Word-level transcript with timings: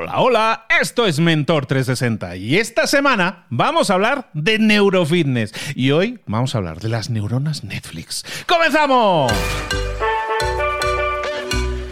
Hola, 0.00 0.18
hola, 0.20 0.66
esto 0.80 1.04
es 1.04 1.20
Mentor 1.20 1.66
360 1.66 2.36
y 2.36 2.56
esta 2.56 2.86
semana 2.86 3.44
vamos 3.50 3.90
a 3.90 3.94
hablar 3.94 4.30
de 4.32 4.58
neurofitness 4.58 5.52
y 5.74 5.90
hoy 5.90 6.20
vamos 6.24 6.54
a 6.54 6.58
hablar 6.58 6.80
de 6.80 6.88
las 6.88 7.10
neuronas 7.10 7.64
Netflix. 7.64 8.24
¡Comenzamos! 8.46 9.30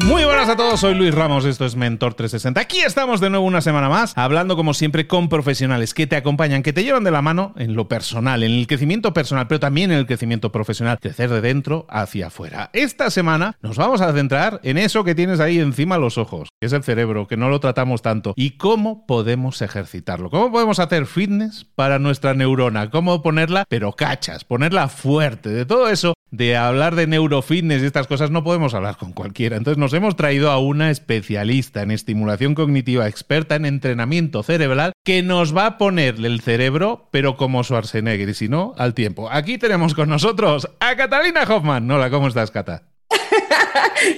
Muy 0.05 0.25
buenas 0.25 0.49
a 0.49 0.57
todos, 0.57 0.81
soy 0.81 0.95
Luis 0.95 1.13
Ramos, 1.13 1.45
esto 1.45 1.67
es 1.67 1.75
Mentor 1.75 2.15
360. 2.15 2.61
Aquí 2.61 2.79
estamos 2.81 3.21
de 3.21 3.31
nuevo 3.31 3.45
una 3.45 3.61
semana 3.61 3.89
más, 3.89 4.13
hablando 4.17 4.57
como 4.57 4.73
siempre 4.73 5.09
con 5.09 5.29
profesionales 5.29 5.93
que 5.93 6.07
te 6.07 6.15
acompañan, 6.17 6.63
que 6.63 6.73
te 6.73 6.85
llevan 6.85 7.03
de 7.03 7.11
la 7.11 7.21
mano 7.21 7.53
en 7.57 7.75
lo 7.75 7.89
personal, 7.89 8.43
en 8.45 8.53
el 8.53 8.67
crecimiento 8.69 9.13
personal, 9.13 9.49
pero 9.49 9.59
también 9.59 9.91
en 9.91 9.99
el 9.99 10.07
crecimiento 10.07 10.53
profesional, 10.53 10.99
crecer 11.01 11.31
de 11.31 11.41
dentro 11.41 11.85
hacia 11.91 12.29
afuera. 12.29 12.71
Esta 12.73 13.11
semana 13.11 13.57
nos 13.61 13.77
vamos 13.77 14.01
a 14.01 14.13
centrar 14.13 14.61
en 14.63 14.79
eso 14.79 15.03
que 15.03 15.17
tienes 15.17 15.41
ahí 15.41 15.59
encima 15.59 15.99
los 15.99 16.17
ojos, 16.17 16.49
que 16.61 16.69
es 16.69 16.73
el 16.73 16.85
cerebro, 16.85 17.27
que 17.27 17.37
no 17.37 17.49
lo 17.49 17.59
tratamos 17.59 18.01
tanto, 18.01 18.35
y 18.37 18.53
cómo 18.53 19.05
podemos 19.05 19.61
ejercitarlo, 19.63 20.31
cómo 20.31 20.53
podemos 20.53 20.79
hacer 20.79 21.07
fitness 21.07 21.67
para 21.75 21.99
nuestra 21.99 22.35
neurona, 22.35 22.89
cómo 22.91 23.21
ponerla, 23.21 23.65
pero 23.69 23.93
cachas, 23.93 24.45
ponerla 24.45 24.89
fuerte, 24.89 25.51
de 25.51 25.67
todo 25.67 25.89
eso 25.89 26.15
de 26.31 26.57
hablar 26.57 26.95
de 26.95 27.07
neurofitness 27.07 27.83
y 27.83 27.87
estas 27.87 28.07
cosas 28.07 28.31
no 28.31 28.45
podemos 28.45 28.75
hablar 28.75 28.97
con 28.97 29.13
cualquiera. 29.13 29.57
Entonces 29.57 29.79
nos 29.79 29.93
hemos 29.93 30.17
traído 30.17 30.51
a 30.51 30.59
una 30.59 30.91
especialista 30.91 31.83
en 31.83 31.91
estimulación 31.91 32.55
cognitiva, 32.55 33.09
experta 33.09 33.57
en 33.57 33.65
entrenamiento 33.65 34.43
cerebral, 34.43 34.93
que 35.05 35.23
nos 35.23 35.57
va 35.57 35.67
a 35.67 35.79
ponerle 35.79 36.29
el 36.29 36.41
cerebro, 36.41 37.09
pero 37.11 37.37
como 37.37 37.63
Schwarzenegger, 37.63 38.29
y 38.29 38.35
si 38.35 38.49
no, 38.49 38.75
al 38.79 38.95
tiempo. 38.95 39.31
Aquí 39.31 39.59
tenemos 39.59 39.95
con 39.95 40.09
nosotros 40.09 40.69
a 40.81 40.97
Catalina 40.97 41.43
Hoffman. 41.43 41.91
Hola, 41.91 42.11
¿cómo 42.11 42.29
estás, 42.29 42.51
Cata? 42.51 42.88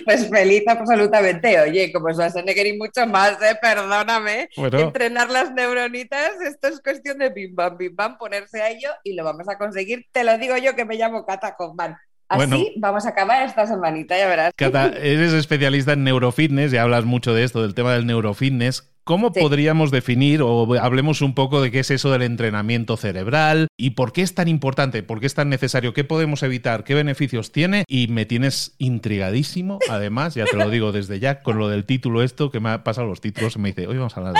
Pues 0.05 0.29
feliz 0.29 0.63
absolutamente. 0.67 1.61
Oye, 1.61 1.93
como 1.93 2.11
Schwarzenegger 2.13 2.67
y 2.67 2.79
mucho 2.79 3.07
más, 3.07 3.33
¿eh? 3.43 3.57
perdóname. 3.61 4.49
Entrenar 4.57 5.31
las 5.31 5.53
neuronitas, 5.53 6.33
esto 6.41 6.69
es 6.69 6.81
cuestión 6.81 7.19
de 7.19 7.31
bim 7.31 7.55
bam, 7.55 7.77
bim 7.77 7.95
bam, 7.95 8.19
ponerse 8.19 8.63
a 8.63 8.71
ello 8.71 8.91
y 9.05 9.15
lo 9.15 9.25
vamos 9.25 9.49
a 9.49 9.59
conseguir. 9.59 10.07
Te 10.13 10.25
lo 10.25 10.37
digo 10.39 10.57
yo 10.57 10.75
que 10.75 10.85
me 10.85 10.97
llamo 10.97 11.25
Cata 11.25 11.55
Hoffman. 11.59 11.97
Así 12.29 12.75
vamos 12.77 13.07
a 13.07 13.09
acabar 13.09 13.43
esta 13.45 13.67
semanita, 13.67 14.17
ya 14.17 14.29
verás. 14.29 14.53
Cata, 14.55 14.87
eres 14.87 15.33
especialista 15.33 15.95
en 15.95 16.05
neurofitness 16.05 16.73
y 16.73 16.77
hablas 16.77 17.05
mucho 17.05 17.35
de 17.35 17.43
esto, 17.43 17.63
del 17.63 17.75
tema 17.75 17.93
del 17.93 18.07
neurofitness. 18.07 18.90
¿Cómo 19.11 19.33
podríamos 19.33 19.91
definir 19.91 20.41
o 20.41 20.73
hablemos 20.81 21.21
un 21.21 21.35
poco 21.35 21.61
de 21.61 21.73
qué 21.73 21.81
es 21.81 21.91
eso 21.91 22.13
del 22.13 22.23
entrenamiento 22.23 22.97
cerebral 22.97 23.67
y 23.77 23.91
por 23.91 24.13
qué 24.13 24.23
es 24.23 24.37
tan 24.37 24.47
importante, 24.47 25.03
por 25.03 25.19
qué 25.19 25.27
es 25.27 25.35
tan 25.35 25.49
necesario, 25.49 25.93
qué 25.93 26.05
podemos 26.05 26.45
evitar, 26.45 26.85
qué 26.85 26.95
beneficios 26.95 27.51
tiene? 27.51 27.83
Y 27.89 28.07
me 28.07 28.25
tienes 28.25 28.77
intrigadísimo, 28.79 29.81
además, 29.89 30.37
ya 30.37 30.45
te 30.45 30.57
lo 30.57 30.71
digo 30.71 30.93
desde 30.93 31.19
ya, 31.19 31.43
con 31.43 31.59
lo 31.59 31.69
del 31.69 31.87
título 31.87 32.23
esto, 32.23 32.53
que 32.53 32.61
me 32.61 32.69
ha 32.69 32.85
pasado 32.85 33.09
los 33.09 33.21
títulos, 33.21 33.59
me 33.59 33.71
dice, 33.71 33.89
hoy 33.89 33.97
vamos 33.97 34.17
a 34.17 34.21
hablar 34.21 34.35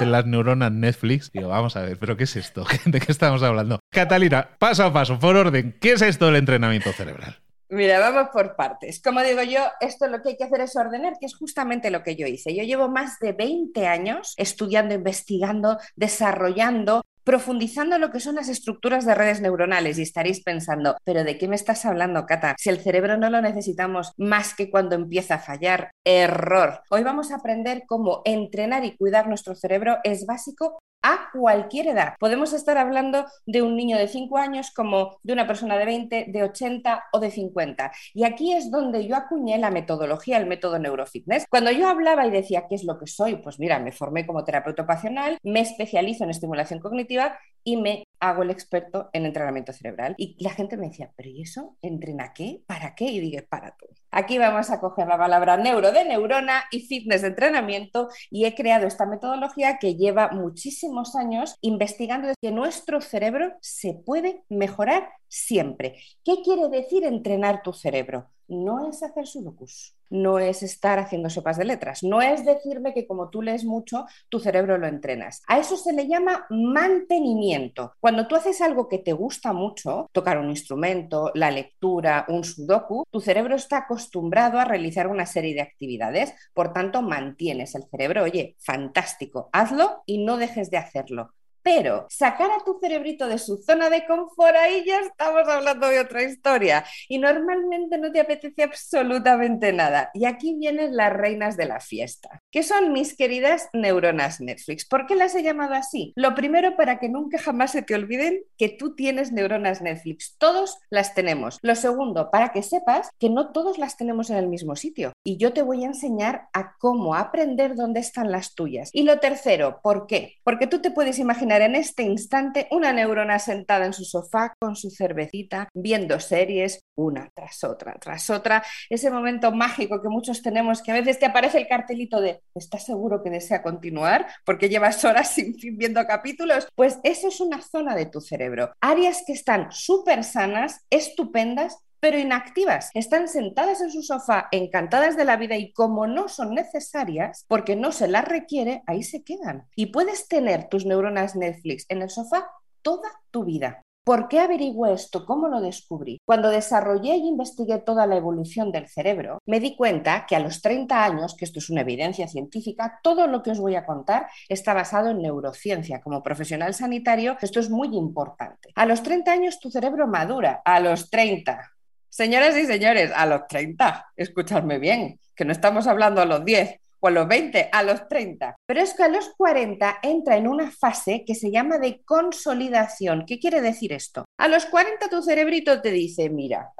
de, 0.00 0.06
las 0.06 0.26
neuronas 0.26 0.72
Netflix. 0.72 1.30
Digo, 1.30 1.46
vamos 1.46 1.76
a 1.76 1.82
ver, 1.82 1.96
pero 1.96 2.16
¿qué 2.16 2.24
es 2.24 2.34
esto? 2.34 2.66
¿De 2.84 2.98
qué 2.98 3.12
estamos 3.12 3.44
hablando? 3.44 3.78
Catalina, 3.92 4.48
paso 4.58 4.82
a 4.82 4.92
paso, 4.92 5.20
por 5.20 5.36
orden, 5.36 5.76
¿qué 5.80 5.92
es 5.92 6.02
esto 6.02 6.26
del 6.26 6.34
entrenamiento 6.34 6.92
cerebral? 6.92 7.36
Mira, 7.68 7.98
vamos 7.98 8.28
por 8.32 8.54
partes. 8.54 9.02
Como 9.02 9.22
digo 9.22 9.42
yo, 9.42 9.60
esto 9.80 10.06
lo 10.06 10.22
que 10.22 10.30
hay 10.30 10.36
que 10.36 10.44
hacer 10.44 10.60
es 10.60 10.76
ordenar, 10.76 11.14
que 11.18 11.26
es 11.26 11.36
justamente 11.36 11.90
lo 11.90 12.02
que 12.02 12.14
yo 12.14 12.26
hice. 12.26 12.54
Yo 12.54 12.62
llevo 12.62 12.88
más 12.88 13.18
de 13.18 13.32
20 13.32 13.86
años 13.88 14.34
estudiando, 14.36 14.94
investigando, 14.94 15.78
desarrollando 15.96 17.02
profundizando 17.26 17.98
lo 17.98 18.12
que 18.12 18.20
son 18.20 18.36
las 18.36 18.48
estructuras 18.48 19.04
de 19.04 19.12
redes 19.16 19.40
neuronales 19.40 19.98
y 19.98 20.02
estaréis 20.02 20.44
pensando, 20.44 20.96
pero 21.02 21.24
¿de 21.24 21.36
qué 21.36 21.48
me 21.48 21.56
estás 21.56 21.84
hablando, 21.84 22.24
Cata? 22.24 22.54
Si 22.56 22.70
el 22.70 22.78
cerebro 22.78 23.16
no 23.16 23.30
lo 23.30 23.42
necesitamos 23.42 24.12
más 24.16 24.54
que 24.54 24.70
cuando 24.70 24.94
empieza 24.94 25.34
a 25.34 25.38
fallar, 25.40 25.90
error. 26.04 26.82
Hoy 26.88 27.02
vamos 27.02 27.32
a 27.32 27.36
aprender 27.36 27.82
cómo 27.88 28.22
entrenar 28.24 28.84
y 28.84 28.96
cuidar 28.96 29.26
nuestro 29.26 29.56
cerebro 29.56 29.98
es 30.04 30.24
básico 30.24 30.78
a 31.06 31.30
cualquier 31.32 31.86
edad. 31.86 32.14
Podemos 32.18 32.52
estar 32.52 32.76
hablando 32.78 33.26
de 33.46 33.62
un 33.62 33.76
niño 33.76 33.96
de 33.96 34.08
5 34.08 34.38
años 34.38 34.72
como 34.72 35.18
de 35.22 35.32
una 35.32 35.46
persona 35.46 35.78
de 35.78 35.84
20, 35.84 36.26
de 36.28 36.42
80 36.42 37.04
o 37.12 37.20
de 37.20 37.30
50. 37.30 37.92
Y 38.12 38.24
aquí 38.24 38.52
es 38.52 38.72
donde 38.72 39.06
yo 39.06 39.14
acuñé 39.14 39.56
la 39.58 39.70
metodología, 39.70 40.36
el 40.36 40.46
método 40.46 40.80
neurofitness. 40.80 41.46
Cuando 41.48 41.70
yo 41.70 41.86
hablaba 41.88 42.26
y 42.26 42.30
decía 42.30 42.66
qué 42.68 42.74
es 42.74 42.82
lo 42.82 42.98
que 42.98 43.06
soy, 43.06 43.36
pues 43.36 43.60
mira, 43.60 43.78
me 43.78 43.92
formé 43.92 44.26
como 44.26 44.44
terapeuta 44.44 44.82
ocupacional, 44.82 45.38
me 45.44 45.60
especializo 45.60 46.24
en 46.24 46.30
estimulación 46.30 46.80
cognitiva 46.80 47.38
y 47.62 47.76
me 47.76 48.05
hago 48.28 48.42
el 48.42 48.50
experto 48.50 49.10
en 49.12 49.26
entrenamiento 49.26 49.72
cerebral. 49.72 50.14
Y 50.18 50.36
la 50.42 50.50
gente 50.50 50.76
me 50.76 50.88
decía, 50.88 51.12
¿pero 51.16 51.28
y 51.28 51.42
eso? 51.42 51.76
¿Entrena 51.82 52.32
qué? 52.32 52.62
¿Para 52.66 52.94
qué? 52.94 53.06
Y 53.06 53.20
dije, 53.20 53.42
para 53.42 53.76
todo. 53.76 53.90
Aquí 54.10 54.38
vamos 54.38 54.70
a 54.70 54.80
coger 54.80 55.06
la 55.08 55.18
palabra 55.18 55.56
neuro 55.56 55.92
de 55.92 56.04
neurona 56.04 56.64
y 56.70 56.80
fitness 56.80 57.22
de 57.22 57.28
entrenamiento 57.28 58.08
y 58.30 58.46
he 58.46 58.54
creado 58.54 58.86
esta 58.86 59.04
metodología 59.04 59.78
que 59.78 59.96
lleva 59.96 60.30
muchísimos 60.30 61.16
años 61.16 61.56
investigando 61.60 62.28
que 62.40 62.50
nuestro 62.50 63.00
cerebro 63.00 63.54
se 63.60 63.94
puede 63.94 64.44
mejorar 64.48 65.10
siempre. 65.28 65.96
¿Qué 66.24 66.36
quiere 66.42 66.68
decir 66.68 67.04
entrenar 67.04 67.62
tu 67.62 67.72
cerebro? 67.72 68.30
No 68.48 68.88
es 68.88 69.02
hacer 69.02 69.26
sudokus 69.26 69.95
no 70.10 70.38
es 70.38 70.62
estar 70.62 70.98
haciendo 70.98 71.30
sopas 71.30 71.56
de 71.56 71.64
letras, 71.64 72.02
no 72.02 72.22
es 72.22 72.44
decirme 72.44 72.94
que 72.94 73.06
como 73.06 73.30
tú 73.30 73.42
lees 73.42 73.64
mucho, 73.64 74.06
tu 74.28 74.40
cerebro 74.40 74.78
lo 74.78 74.86
entrenas. 74.86 75.42
A 75.46 75.58
eso 75.58 75.76
se 75.76 75.92
le 75.92 76.06
llama 76.08 76.46
mantenimiento. 76.50 77.92
Cuando 78.00 78.26
tú 78.26 78.36
haces 78.36 78.60
algo 78.60 78.88
que 78.88 78.98
te 78.98 79.12
gusta 79.12 79.52
mucho, 79.52 80.08
tocar 80.12 80.38
un 80.38 80.50
instrumento, 80.50 81.30
la 81.34 81.50
lectura, 81.50 82.24
un 82.28 82.44
sudoku, 82.44 83.04
tu 83.10 83.20
cerebro 83.20 83.54
está 83.56 83.78
acostumbrado 83.78 84.58
a 84.58 84.64
realizar 84.64 85.08
una 85.08 85.26
serie 85.26 85.54
de 85.54 85.62
actividades, 85.62 86.34
por 86.54 86.72
tanto 86.72 87.02
mantienes 87.02 87.74
el 87.74 87.84
cerebro, 87.90 88.22
oye, 88.24 88.56
fantástico, 88.58 89.48
hazlo 89.52 90.02
y 90.06 90.24
no 90.24 90.36
dejes 90.36 90.70
de 90.70 90.78
hacerlo. 90.78 91.35
Pero 91.66 92.06
sacar 92.08 92.52
a 92.52 92.62
tu 92.64 92.78
cerebrito 92.80 93.26
de 93.26 93.38
su 93.38 93.56
zona 93.56 93.90
de 93.90 94.06
confort, 94.06 94.54
ahí 94.54 94.84
ya 94.86 95.00
estamos 95.00 95.48
hablando 95.48 95.88
de 95.88 95.98
otra 95.98 96.22
historia. 96.22 96.84
Y 97.08 97.18
normalmente 97.18 97.98
no 97.98 98.12
te 98.12 98.20
apetece 98.20 98.62
absolutamente 98.62 99.72
nada. 99.72 100.10
Y 100.14 100.26
aquí 100.26 100.54
vienen 100.54 100.94
las 100.94 101.12
reinas 101.12 101.56
de 101.56 101.66
la 101.66 101.80
fiesta, 101.80 102.40
que 102.52 102.62
son 102.62 102.92
mis 102.92 103.16
queridas 103.16 103.68
neuronas 103.72 104.40
Netflix. 104.40 104.86
¿Por 104.86 105.06
qué 105.06 105.16
las 105.16 105.34
he 105.34 105.42
llamado 105.42 105.74
así? 105.74 106.12
Lo 106.14 106.36
primero, 106.36 106.76
para 106.76 107.00
que 107.00 107.08
nunca 107.08 107.36
jamás 107.36 107.72
se 107.72 107.82
te 107.82 107.96
olviden 107.96 108.44
que 108.56 108.68
tú 108.68 108.94
tienes 108.94 109.32
neuronas 109.32 109.82
Netflix. 109.82 110.36
Todos 110.38 110.78
las 110.88 111.14
tenemos. 111.14 111.58
Lo 111.62 111.74
segundo, 111.74 112.30
para 112.30 112.50
que 112.50 112.62
sepas 112.62 113.10
que 113.18 113.28
no 113.28 113.50
todos 113.50 113.76
las 113.76 113.96
tenemos 113.96 114.30
en 114.30 114.36
el 114.36 114.46
mismo 114.46 114.76
sitio. 114.76 115.10
Y 115.24 115.36
yo 115.36 115.52
te 115.52 115.62
voy 115.62 115.82
a 115.82 115.88
enseñar 115.88 116.46
a 116.52 116.76
cómo 116.78 117.16
aprender 117.16 117.74
dónde 117.74 117.98
están 117.98 118.30
las 118.30 118.54
tuyas. 118.54 118.90
Y 118.92 119.02
lo 119.02 119.18
tercero, 119.18 119.80
¿por 119.82 120.06
qué? 120.06 120.36
Porque 120.44 120.68
tú 120.68 120.80
te 120.80 120.92
puedes 120.92 121.18
imaginar 121.18 121.55
en 121.62 121.74
este 121.74 122.02
instante 122.02 122.68
una 122.70 122.92
neurona 122.92 123.38
sentada 123.38 123.86
en 123.86 123.92
su 123.92 124.04
sofá 124.04 124.54
con 124.58 124.76
su 124.76 124.90
cervecita, 124.90 125.68
viendo 125.74 126.20
series 126.20 126.80
una 126.96 127.30
tras 127.34 127.62
otra, 127.64 127.94
tras 128.00 128.30
otra. 128.30 128.62
Ese 128.90 129.10
momento 129.10 129.52
mágico 129.52 130.00
que 130.00 130.08
muchos 130.08 130.42
tenemos, 130.42 130.82
que 130.82 130.92
a 130.92 130.94
veces 130.94 131.18
te 131.18 131.26
aparece 131.26 131.58
el 131.58 131.68
cartelito 131.68 132.20
de 132.20 132.40
¿estás 132.54 132.84
seguro 132.84 133.22
que 133.22 133.30
desea 133.30 133.62
continuar? 133.62 134.26
Porque 134.44 134.68
llevas 134.68 135.04
horas 135.04 135.32
sin 135.32 135.54
fin 135.58 135.76
viendo 135.76 136.04
capítulos. 136.06 136.68
Pues 136.74 136.98
eso 137.02 137.28
es 137.28 137.40
una 137.40 137.62
zona 137.62 137.94
de 137.94 138.06
tu 138.06 138.20
cerebro. 138.20 138.72
Áreas 138.80 139.22
que 139.26 139.32
están 139.32 139.70
súper 139.70 140.24
sanas, 140.24 140.84
estupendas, 140.90 141.78
pero 142.00 142.18
inactivas. 142.18 142.90
Están 142.94 143.28
sentadas 143.28 143.80
en 143.80 143.90
su 143.90 144.02
sofá, 144.02 144.48
encantadas 144.50 145.16
de 145.16 145.24
la 145.24 145.36
vida 145.36 145.56
y 145.56 145.72
como 145.72 146.06
no 146.06 146.28
son 146.28 146.54
necesarias, 146.54 147.44
porque 147.48 147.76
no 147.76 147.92
se 147.92 148.08
las 148.08 148.26
requiere, 148.26 148.82
ahí 148.86 149.02
se 149.02 149.22
quedan. 149.22 149.66
Y 149.74 149.86
puedes 149.86 150.28
tener 150.28 150.68
tus 150.68 150.86
neuronas 150.86 151.36
Netflix 151.36 151.86
en 151.88 152.02
el 152.02 152.10
sofá 152.10 152.50
toda 152.82 153.10
tu 153.30 153.44
vida. 153.44 153.82
¿Por 154.06 154.28
qué 154.28 154.38
averigué 154.38 154.92
esto? 154.92 155.26
¿Cómo 155.26 155.48
lo 155.48 155.60
descubrí? 155.60 156.20
Cuando 156.24 156.50
desarrollé 156.50 157.16
y 157.16 157.26
investigué 157.26 157.78
toda 157.78 158.06
la 158.06 158.14
evolución 158.14 158.70
del 158.70 158.86
cerebro, 158.86 159.40
me 159.46 159.58
di 159.58 159.74
cuenta 159.74 160.26
que 160.28 160.36
a 160.36 160.38
los 160.38 160.62
30 160.62 161.04
años, 161.04 161.34
que 161.36 161.44
esto 161.44 161.58
es 161.58 161.70
una 161.70 161.80
evidencia 161.80 162.28
científica, 162.28 163.00
todo 163.02 163.26
lo 163.26 163.42
que 163.42 163.50
os 163.50 163.58
voy 163.58 163.74
a 163.74 163.84
contar 163.84 164.28
está 164.48 164.74
basado 164.74 165.10
en 165.10 165.22
neurociencia. 165.22 166.00
Como 166.02 166.22
profesional 166.22 166.72
sanitario, 166.72 167.36
esto 167.40 167.58
es 167.58 167.68
muy 167.68 167.96
importante. 167.96 168.70
A 168.76 168.86
los 168.86 169.02
30 169.02 169.32
años 169.32 169.58
tu 169.58 169.72
cerebro 169.72 170.06
madura, 170.06 170.62
a 170.64 170.78
los 170.78 171.10
30. 171.10 171.72
Señores 172.16 172.56
y 172.56 172.64
señores, 172.64 173.12
a 173.14 173.26
los 173.26 173.46
30, 173.46 174.12
escuchadme 174.16 174.78
bien, 174.78 175.20
que 175.34 175.44
no 175.44 175.52
estamos 175.52 175.86
hablando 175.86 176.22
a 176.22 176.24
los 176.24 176.46
10 176.46 176.80
o 177.00 177.08
a 177.08 177.10
los 177.10 177.28
20, 177.28 177.68
a 177.70 177.82
los 177.82 178.08
30. 178.08 178.56
Pero 178.66 178.80
es 178.80 178.94
que 178.94 179.02
a 179.02 179.08
los 179.08 179.34
40 179.36 179.98
entra 180.02 180.38
en 180.38 180.48
una 180.48 180.70
fase 180.70 181.24
que 181.26 181.34
se 181.34 181.50
llama 181.50 181.76
de 181.76 182.02
consolidación. 182.06 183.26
¿Qué 183.26 183.38
quiere 183.38 183.60
decir 183.60 183.92
esto? 183.92 184.24
A 184.38 184.48
los 184.48 184.64
40 184.64 185.10
tu 185.10 185.20
cerebrito 185.20 185.82
te 185.82 185.90
dice, 185.90 186.30
mira, 186.30 186.72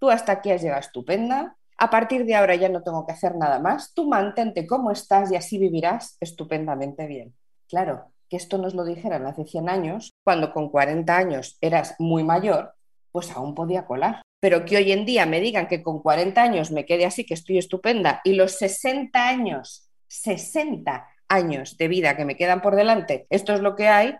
tú 0.00 0.10
hasta 0.10 0.32
aquí 0.32 0.50
has 0.50 0.60
llegado 0.60 0.80
estupenda, 0.80 1.56
a 1.78 1.88
partir 1.88 2.24
de 2.24 2.34
ahora 2.34 2.56
ya 2.56 2.68
no 2.68 2.82
tengo 2.82 3.06
que 3.06 3.12
hacer 3.12 3.36
nada 3.36 3.60
más, 3.60 3.94
tú 3.94 4.08
mantente 4.08 4.66
como 4.66 4.90
estás 4.90 5.30
y 5.30 5.36
así 5.36 5.56
vivirás 5.56 6.16
estupendamente 6.18 7.06
bien. 7.06 7.32
Claro, 7.68 8.10
que 8.28 8.36
esto 8.36 8.58
nos 8.58 8.74
lo 8.74 8.84
dijeran 8.84 9.24
hace 9.24 9.44
100 9.44 9.68
años, 9.68 10.14
cuando 10.24 10.52
con 10.52 10.68
40 10.68 11.16
años 11.16 11.58
eras 11.60 11.94
muy 12.00 12.24
mayor, 12.24 12.74
pues 13.12 13.30
aún 13.30 13.54
podía 13.54 13.86
colar 13.86 14.23
pero 14.44 14.66
que 14.66 14.76
hoy 14.76 14.92
en 14.92 15.06
día 15.06 15.24
me 15.24 15.40
digan 15.40 15.68
que 15.68 15.82
con 15.82 16.02
40 16.02 16.42
años 16.42 16.70
me 16.70 16.84
quede 16.84 17.06
así, 17.06 17.24
que 17.24 17.32
estoy 17.32 17.56
estupenda, 17.56 18.20
y 18.24 18.34
los 18.34 18.58
60 18.58 19.26
años, 19.26 19.88
60 20.08 21.08
años 21.28 21.78
de 21.78 21.88
vida 21.88 22.14
que 22.14 22.26
me 22.26 22.36
quedan 22.36 22.60
por 22.60 22.76
delante, 22.76 23.26
esto 23.30 23.54
es 23.54 23.60
lo 23.60 23.74
que 23.74 23.88
hay, 23.88 24.14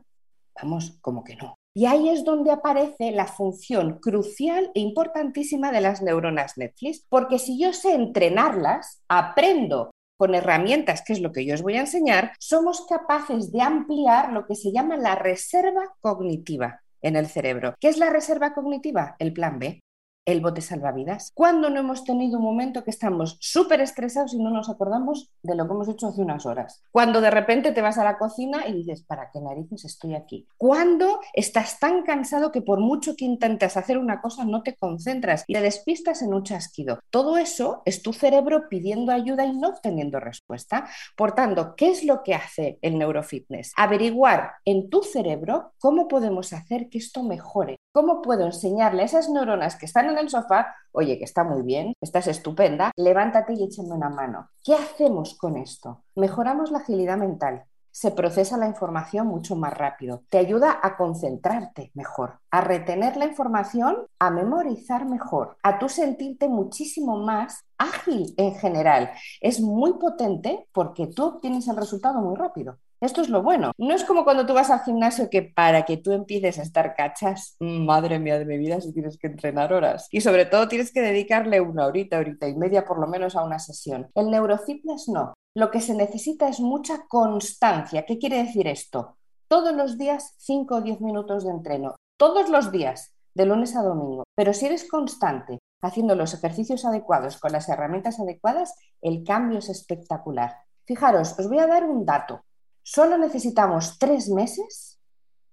vamos, 0.59 0.97
como 1.03 1.25
que 1.25 1.37
no. 1.37 1.57
Y 1.75 1.85
ahí 1.85 2.09
es 2.09 2.25
donde 2.25 2.53
aparece 2.53 3.11
la 3.11 3.27
función 3.27 3.99
crucial 3.99 4.71
e 4.75 4.81
importantísima 4.81 5.71
de 5.71 5.83
las 5.83 6.01
neuronas 6.01 6.57
Netflix, 6.57 7.05
porque 7.11 7.39
si 7.39 7.61
yo 7.61 7.75
sé 7.75 7.93
entrenarlas, 7.93 9.03
aprendo 9.09 9.91
con 10.17 10.35
herramientas, 10.35 11.03
que 11.07 11.13
es 11.13 11.21
lo 11.21 11.33
que 11.33 11.45
yo 11.45 11.53
os 11.53 11.61
voy 11.61 11.77
a 11.77 11.81
enseñar, 11.81 12.33
somos 12.39 12.87
capaces 12.87 13.53
de 13.53 13.61
ampliar 13.61 14.33
lo 14.33 14.47
que 14.47 14.55
se 14.55 14.73
llama 14.73 14.97
la 14.97 15.17
reserva 15.17 15.95
cognitiva 16.01 16.81
en 17.03 17.17
el 17.17 17.27
cerebro. 17.27 17.75
¿Qué 17.79 17.89
es 17.89 17.99
la 17.99 18.09
reserva 18.09 18.55
cognitiva? 18.55 19.17
El 19.19 19.35
plan 19.35 19.59
B 19.59 19.84
el 20.25 20.41
bote 20.41 20.61
salvavidas. 20.61 21.33
¿Cuándo 21.35 21.71
no 21.71 21.81
hemos 21.81 22.05
tenido 22.05 22.39
un 22.39 22.45
momento 22.45 22.85
que 22.85 22.91
estamos 22.91 23.37
súper 23.41 23.81
estresados 23.81 24.35
y 24.35 24.43
no 24.43 24.51
nos 24.51 24.69
acordamos 24.69 25.31
de 25.43 25.55
lo 25.55 25.67
que 25.67 25.73
hemos 25.73 25.89
hecho 25.89 26.09
hace 26.09 26.23
unas 26.23 26.47
horas? 26.47 26.83
Cuando 26.91 27.21
de 27.21 27.31
repente 27.31 27.73
te 27.73 27.83
vas 27.83 27.99
a 27.99 28.05
la 28.05 28.19
cocina 28.19 28.67
y 28.67 28.73
dices, 28.73 29.03
¿para 29.03 29.31
qué 29.31 29.41
narices 29.41 29.85
estoy 29.85 30.15
aquí? 30.15 30.47
¿Cuándo 30.57 31.21
estás 31.33 31.79
tan 31.79 32.03
cansado 32.03 32.53
que 32.53 32.63
por 32.63 32.81
mucho 32.81 33.17
que 33.17 33.25
intentas 33.25 33.77
hacer 33.77 33.99
una 33.99 34.21
cosa 34.21 34.45
no 34.45 34.63
te 34.63 34.75
concentras 34.77 35.45
y 35.47 35.55
te 35.55 35.61
despistas 35.61 36.23
en 36.23 36.33
un 36.33 36.43
chasquido? 36.43 37.01
Todo 37.11 37.37
eso 37.37 37.83
es 37.85 38.03
tu 38.03 38.13
cerebro 38.13 38.69
pidiendo 38.69 39.13
ayuda 39.13 39.45
y 39.45 39.57
no 39.57 39.69
obteniendo 39.69 40.21
respuesta. 40.21 40.89
Por 41.17 41.33
tanto, 41.33 41.75
¿qué 41.77 41.91
es 41.91 42.05
lo 42.05 42.23
que 42.23 42.35
hace 42.35 42.79
el 42.83 42.99
neurofitness? 42.99 43.73
Averiguar 43.77 44.53
en 44.65 44.89
tu 44.89 45.03
cerebro 45.03 45.73
cómo 45.79 46.09
podemos 46.09 46.53
hacer 46.53 46.89
que 46.89 46.99
esto 46.99 47.23
mejore. 47.23 47.77
¿Cómo 47.93 48.23
puedo 48.23 48.47
enseñarle 48.47 49.03
a 49.03 49.05
esas 49.05 49.29
neuronas 49.29 49.77
que 49.77 49.87
están 49.87 50.09
en 50.09 50.14
el 50.19 50.29
sofá, 50.29 50.75
oye, 50.93 51.19
que 51.19 51.25
está 51.25 51.45
muy 51.45 51.63
bien, 51.63 51.95
estás 52.01 52.27
estupenda, 52.27 52.93
levántate 52.97 53.55
y 53.55 53.65
échame 53.65 53.91
una 53.91 54.09
mano? 54.09 54.51
¿Qué 54.63 54.75
hacemos 54.75 55.37
con 55.37 55.57
esto? 55.57 56.05
Mejoramos 56.15 56.71
la 56.71 56.79
agilidad 56.79 57.17
mental, 57.17 57.65
se 57.95 58.11
procesa 58.11 58.57
la 58.57 58.67
información 58.67 59.29
mucho 59.29 59.55
más 59.55 59.73
rápido. 59.73 60.25
Te 60.29 60.39
ayuda 60.39 60.81
a 60.83 60.97
concentrarte 60.97 61.93
mejor, 61.95 62.41
a 62.51 62.61
retener 62.61 63.17
la 63.17 63.27
información, 63.27 64.09
a 64.19 64.31
memorizar 64.31 65.07
mejor, 65.07 65.57
a 65.63 65.79
tú 65.79 65.89
sentirte 65.89 66.49
muchísimo 66.49 67.19
más 67.19 67.63
ágil 67.85 68.35
en 68.37 68.55
general. 68.57 69.11
Es 69.41 69.61
muy 69.61 69.95
potente 69.95 70.67
porque 70.73 71.07
tú 71.07 71.25
obtienes 71.25 71.69
el 71.69 71.77
resultado 71.77 72.21
muy 72.21 72.37
rápido. 72.37 72.79
Esto 73.01 73.21
es 73.21 73.29
lo 73.29 73.43
bueno. 73.43 73.73
No 73.77 73.95
es 73.95 74.03
como 74.05 74.25
cuando 74.25 74.47
tú 74.47 74.55
vas 74.55 74.71
al 74.71 74.81
gimnasio 74.81 75.29
que 75.29 75.43
para 75.43 75.85
que 75.85 75.99
tú 75.99 76.13
empieces 76.13 76.59
a 76.59 76.63
estar 76.63 76.95
cachas, 76.95 77.57
madre 77.61 78.19
mía 78.19 78.39
de 78.39 78.47
mi 78.47 78.57
vida, 78.57 78.81
si 78.81 78.95
tienes 78.95 79.19
que 79.19 79.27
entrenar 79.27 79.75
horas. 79.75 80.09
Y 80.11 80.23
sobre 80.23 80.47
todo 80.47 80.69
tienes 80.69 80.91
que 80.91 81.03
dedicarle 81.03 81.61
una 81.61 81.87
horita, 81.87 82.19
horita 82.19 82.49
y 82.49 82.55
media 82.55 82.87
por 82.87 82.99
lo 82.99 83.07
menos 83.07 83.37
a 83.37 83.45
una 83.45 83.59
sesión. 83.59 84.09
El 84.15 84.31
neurofitness 84.31 85.09
no. 85.09 85.35
Lo 85.55 85.71
que 85.71 85.83
se 85.83 85.95
necesita 85.95 86.49
es 86.49 86.61
mucha 86.61 87.07
constancia. 87.07 88.07
¿Qué 88.07 88.19
quiere 88.19 88.43
decir 88.43 88.67
esto? 88.67 89.19
Todos 89.49 89.75
los 89.75 89.99
días 89.99 90.35
5 90.39 90.75
o 90.75 90.81
10 90.81 91.01
minutos 91.03 91.45
de 91.45 91.51
entreno. 91.51 91.97
Todos 92.17 92.49
los 92.49 92.73
días, 92.73 93.15
de 93.35 93.47
lunes 93.47 93.77
a 93.77 93.83
domingo. 93.83 94.25
Pero 94.35 94.53
si 94.55 94.67
eres 94.67 94.89
constante, 94.89 95.59
haciendo 95.85 96.15
los 96.15 96.35
ejercicios 96.35 96.85
adecuados 96.85 97.39
con 97.39 97.53
las 97.53 97.69
herramientas 97.69 98.19
adecuadas, 98.21 98.75
el 99.01 99.25
cambio 99.25 99.59
es 99.59 99.69
espectacular. 99.69 100.57
Fijaros, 100.87 101.39
os 101.39 101.49
voy 101.49 101.59
a 101.59 101.67
dar 101.67 101.85
un 101.85 102.05
dato. 102.05 102.45
Solo 102.83 103.17
necesitamos 103.17 103.99
tres 103.99 104.29
meses 104.29 105.01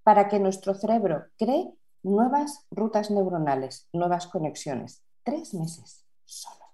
para 0.04 0.28
que 0.28 0.40
nuestro 0.40 0.74
cerebro 0.74 1.26
cree 1.38 1.72
nuevas 2.04 2.66
rutas 2.72 3.12
neuronales, 3.12 3.88
nuevas 3.94 4.28
conexiones. 4.28 5.04
Tres 5.24 5.54
meses 5.54 6.06
solo. 6.26 6.66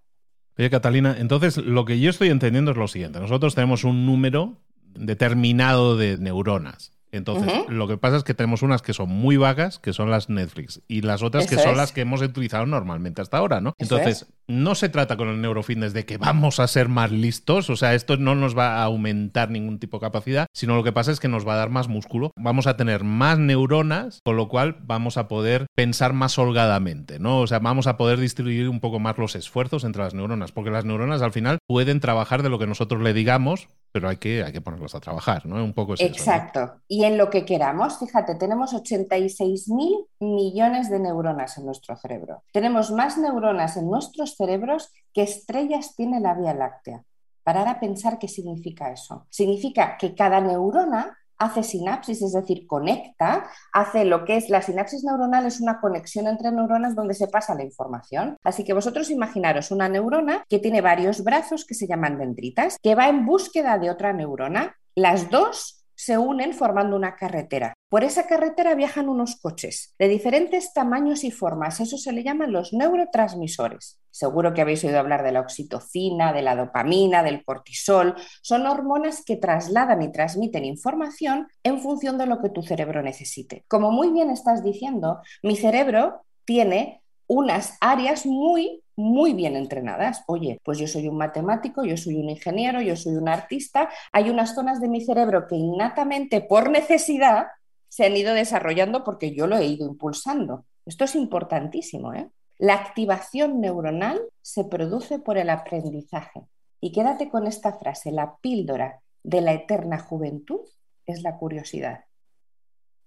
Oye, 0.57 0.69
Catalina, 0.69 1.15
entonces 1.19 1.57
lo 1.57 1.85
que 1.85 1.99
yo 1.99 2.09
estoy 2.09 2.29
entendiendo 2.29 2.71
es 2.71 2.77
lo 2.77 2.87
siguiente. 2.87 3.19
Nosotros 3.19 3.53
tenemos 3.53 3.83
un 3.83 4.05
número 4.05 4.61
determinado 4.81 5.97
de 5.97 6.17
neuronas. 6.17 6.96
Entonces, 7.11 7.53
lo 7.69 7.87
que 7.87 7.97
pasa 7.97 8.17
es 8.17 8.23
que 8.23 8.33
tenemos 8.33 8.61
unas 8.61 8.81
que 8.81 8.93
son 8.93 9.09
muy 9.09 9.37
vagas, 9.37 9.79
que 9.79 9.93
son 9.93 10.11
las 10.11 10.29
Netflix, 10.29 10.81
y 10.87 11.01
las 11.01 11.23
otras 11.23 11.47
que 11.47 11.57
son 11.57 11.77
las 11.77 11.91
que 11.91 12.01
hemos 12.01 12.21
utilizado 12.21 12.65
normalmente 12.65 13.21
hasta 13.21 13.37
ahora, 13.37 13.61
¿no? 13.61 13.73
Entonces, 13.77 14.27
no 14.47 14.75
se 14.75 14.89
trata 14.89 15.17
con 15.17 15.29
el 15.29 15.41
neurofitness 15.41 15.93
de 15.93 16.05
que 16.05 16.17
vamos 16.17 16.59
a 16.59 16.67
ser 16.67 16.89
más 16.89 17.11
listos, 17.11 17.69
o 17.69 17.75
sea, 17.75 17.93
esto 17.93 18.17
no 18.17 18.35
nos 18.35 18.57
va 18.57 18.77
a 18.77 18.83
aumentar 18.83 19.49
ningún 19.49 19.79
tipo 19.79 19.97
de 19.97 20.01
capacidad, 20.01 20.47
sino 20.53 20.75
lo 20.75 20.83
que 20.83 20.91
pasa 20.91 21.11
es 21.11 21.19
que 21.19 21.27
nos 21.27 21.47
va 21.47 21.53
a 21.53 21.57
dar 21.57 21.69
más 21.69 21.87
músculo, 21.87 22.31
vamos 22.37 22.67
a 22.67 22.77
tener 22.77 23.03
más 23.03 23.39
neuronas, 23.39 24.19
con 24.23 24.37
lo 24.37 24.47
cual 24.47 24.77
vamos 24.81 25.17
a 25.17 25.27
poder 25.27 25.67
pensar 25.75 26.13
más 26.13 26.37
holgadamente, 26.39 27.19
¿no? 27.19 27.39
O 27.41 27.47
sea, 27.47 27.59
vamos 27.59 27.87
a 27.87 27.97
poder 27.97 28.19
distribuir 28.19 28.69
un 28.69 28.79
poco 28.79 28.99
más 28.99 29.17
los 29.17 29.35
esfuerzos 29.35 29.83
entre 29.83 30.03
las 30.03 30.13
neuronas, 30.13 30.51
porque 30.51 30.71
las 30.71 30.85
neuronas 30.85 31.21
al 31.21 31.31
final 31.31 31.59
pueden 31.67 31.99
trabajar 31.99 32.43
de 32.43 32.49
lo 32.49 32.59
que 32.59 32.67
nosotros 32.67 33.01
le 33.01 33.13
digamos, 33.13 33.67
pero 33.91 34.09
hay 34.09 34.17
que, 34.17 34.43
hay 34.43 34.51
que 34.51 34.61
ponerlos 34.61 34.95
a 34.95 34.99
trabajar, 34.99 35.45
¿no? 35.45 35.63
Un 35.63 35.73
poco 35.73 35.95
es 35.95 36.01
Exacto. 36.01 36.81
Y 36.87 37.03
en 37.03 37.17
lo 37.17 37.29
que 37.29 37.45
queramos, 37.45 37.99
fíjate, 37.99 38.35
tenemos 38.35 38.73
86 38.73 39.69
mil 39.69 40.05
millones 40.19 40.89
de 40.89 40.99
neuronas 40.99 41.57
en 41.57 41.65
nuestro 41.65 41.95
cerebro. 41.95 42.43
Tenemos 42.51 42.91
más 42.91 43.17
neuronas 43.17 43.77
en 43.77 43.89
nuestros 43.89 44.35
cerebros 44.35 44.91
que 45.13 45.23
estrellas 45.23 45.95
tiene 45.95 46.19
la 46.19 46.33
Vía 46.33 46.53
Láctea. 46.53 47.03
Parar 47.43 47.67
a 47.67 47.79
pensar 47.79 48.19
qué 48.19 48.27
significa 48.27 48.91
eso. 48.91 49.25
Significa 49.29 49.97
que 49.97 50.13
cada 50.15 50.41
neurona 50.41 51.17
hace 51.37 51.63
sinapsis, 51.63 52.21
es 52.21 52.33
decir, 52.33 52.65
conecta, 52.67 53.47
hace 53.71 54.05
lo 54.05 54.25
que 54.25 54.37
es 54.37 54.49
la 54.49 54.61
sinapsis 54.61 55.03
neuronal, 55.03 55.45
es 55.45 55.61
una 55.61 55.79
conexión 55.79 56.27
entre 56.27 56.51
neuronas 56.51 56.95
donde 56.95 57.13
se 57.13 57.27
pasa 57.27 57.55
la 57.55 57.63
información. 57.63 58.37
Así 58.43 58.63
que 58.63 58.73
vosotros 58.73 59.09
imaginaros 59.09 59.71
una 59.71 59.87
neurona 59.87 60.43
que 60.49 60.59
tiene 60.59 60.81
varios 60.81 61.23
brazos 61.23 61.65
que 61.65 61.75
se 61.75 61.87
llaman 61.87 62.17
dendritas, 62.17 62.77
que 62.81 62.95
va 62.95 63.07
en 63.07 63.25
búsqueda 63.25 63.77
de 63.77 63.91
otra 63.91 64.13
neurona. 64.13 64.75
Las 64.95 65.29
dos 65.29 65.85
se 65.95 66.17
unen 66.17 66.53
formando 66.53 66.95
una 66.95 67.15
carretera. 67.15 67.73
Por 67.89 68.03
esa 68.03 68.27
carretera 68.27 68.75
viajan 68.75 69.07
unos 69.07 69.37
coches 69.37 69.95
de 69.97 70.09
diferentes 70.09 70.73
tamaños 70.73 71.23
y 71.23 71.31
formas. 71.31 71.79
Eso 71.79 71.97
se 71.97 72.11
le 72.11 72.21
llaman 72.21 72.51
los 72.51 72.73
neurotransmisores. 72.73 74.01
Seguro 74.11 74.53
que 74.53 74.59
habéis 74.59 74.83
oído 74.83 74.99
hablar 74.99 75.23
de 75.23 75.31
la 75.31 75.39
oxitocina, 75.39 76.33
de 76.33 76.41
la 76.41 76.57
dopamina, 76.57 77.23
del 77.23 77.45
cortisol. 77.45 78.15
Son 78.41 78.67
hormonas 78.67 79.23
que 79.23 79.37
trasladan 79.37 80.01
y 80.01 80.11
transmiten 80.11 80.65
información 80.65 81.47
en 81.63 81.79
función 81.79 82.17
de 82.17 82.25
lo 82.25 82.41
que 82.41 82.49
tu 82.49 82.61
cerebro 82.61 83.01
necesite. 83.01 83.63
Como 83.69 83.89
muy 83.91 84.11
bien 84.11 84.31
estás 84.31 84.65
diciendo, 84.65 85.21
mi 85.41 85.55
cerebro 85.55 86.25
tiene 86.43 87.01
unas 87.27 87.77
áreas 87.79 88.25
muy 88.25 88.83
muy 88.97 89.33
bien 89.33 89.55
entrenadas. 89.55 90.23
Oye, 90.25 90.59
pues 90.63 90.79
yo 90.79 90.87
soy 90.87 91.07
un 91.07 91.17
matemático, 91.17 91.85
yo 91.85 91.95
soy 91.97 92.15
un 92.15 92.29
ingeniero, 92.29 92.81
yo 92.81 92.95
soy 92.95 93.15
un 93.15 93.29
artista. 93.29 93.89
Hay 94.11 94.29
unas 94.29 94.55
zonas 94.55 94.81
de 94.81 94.89
mi 94.89 95.01
cerebro 95.01 95.45
que 95.47 95.55
innatamente, 95.55 96.41
por 96.41 96.71
necesidad, 96.71 97.45
se 97.89 98.05
han 98.05 98.15
ido 98.15 98.33
desarrollando 98.33 99.03
porque 99.03 99.33
yo 99.35 99.47
lo 99.47 99.57
he 99.57 99.65
ido 99.65 99.87
impulsando. 99.87 100.65
Esto 100.85 101.05
es 101.05 101.15
importantísimo. 101.15 102.13
¿eh? 102.13 102.29
La 102.57 102.73
activación 102.73 103.61
neuronal 103.61 104.21
se 104.41 104.63
produce 104.63 105.19
por 105.19 105.37
el 105.37 105.49
aprendizaje. 105.49 106.43
Y 106.79 106.91
quédate 106.91 107.29
con 107.29 107.47
esta 107.47 107.73
frase, 107.73 108.11
la 108.11 108.37
píldora 108.37 109.01
de 109.23 109.41
la 109.41 109.53
eterna 109.53 109.99
juventud 109.99 110.61
es 111.05 111.21
la 111.23 111.37
curiosidad. 111.37 112.05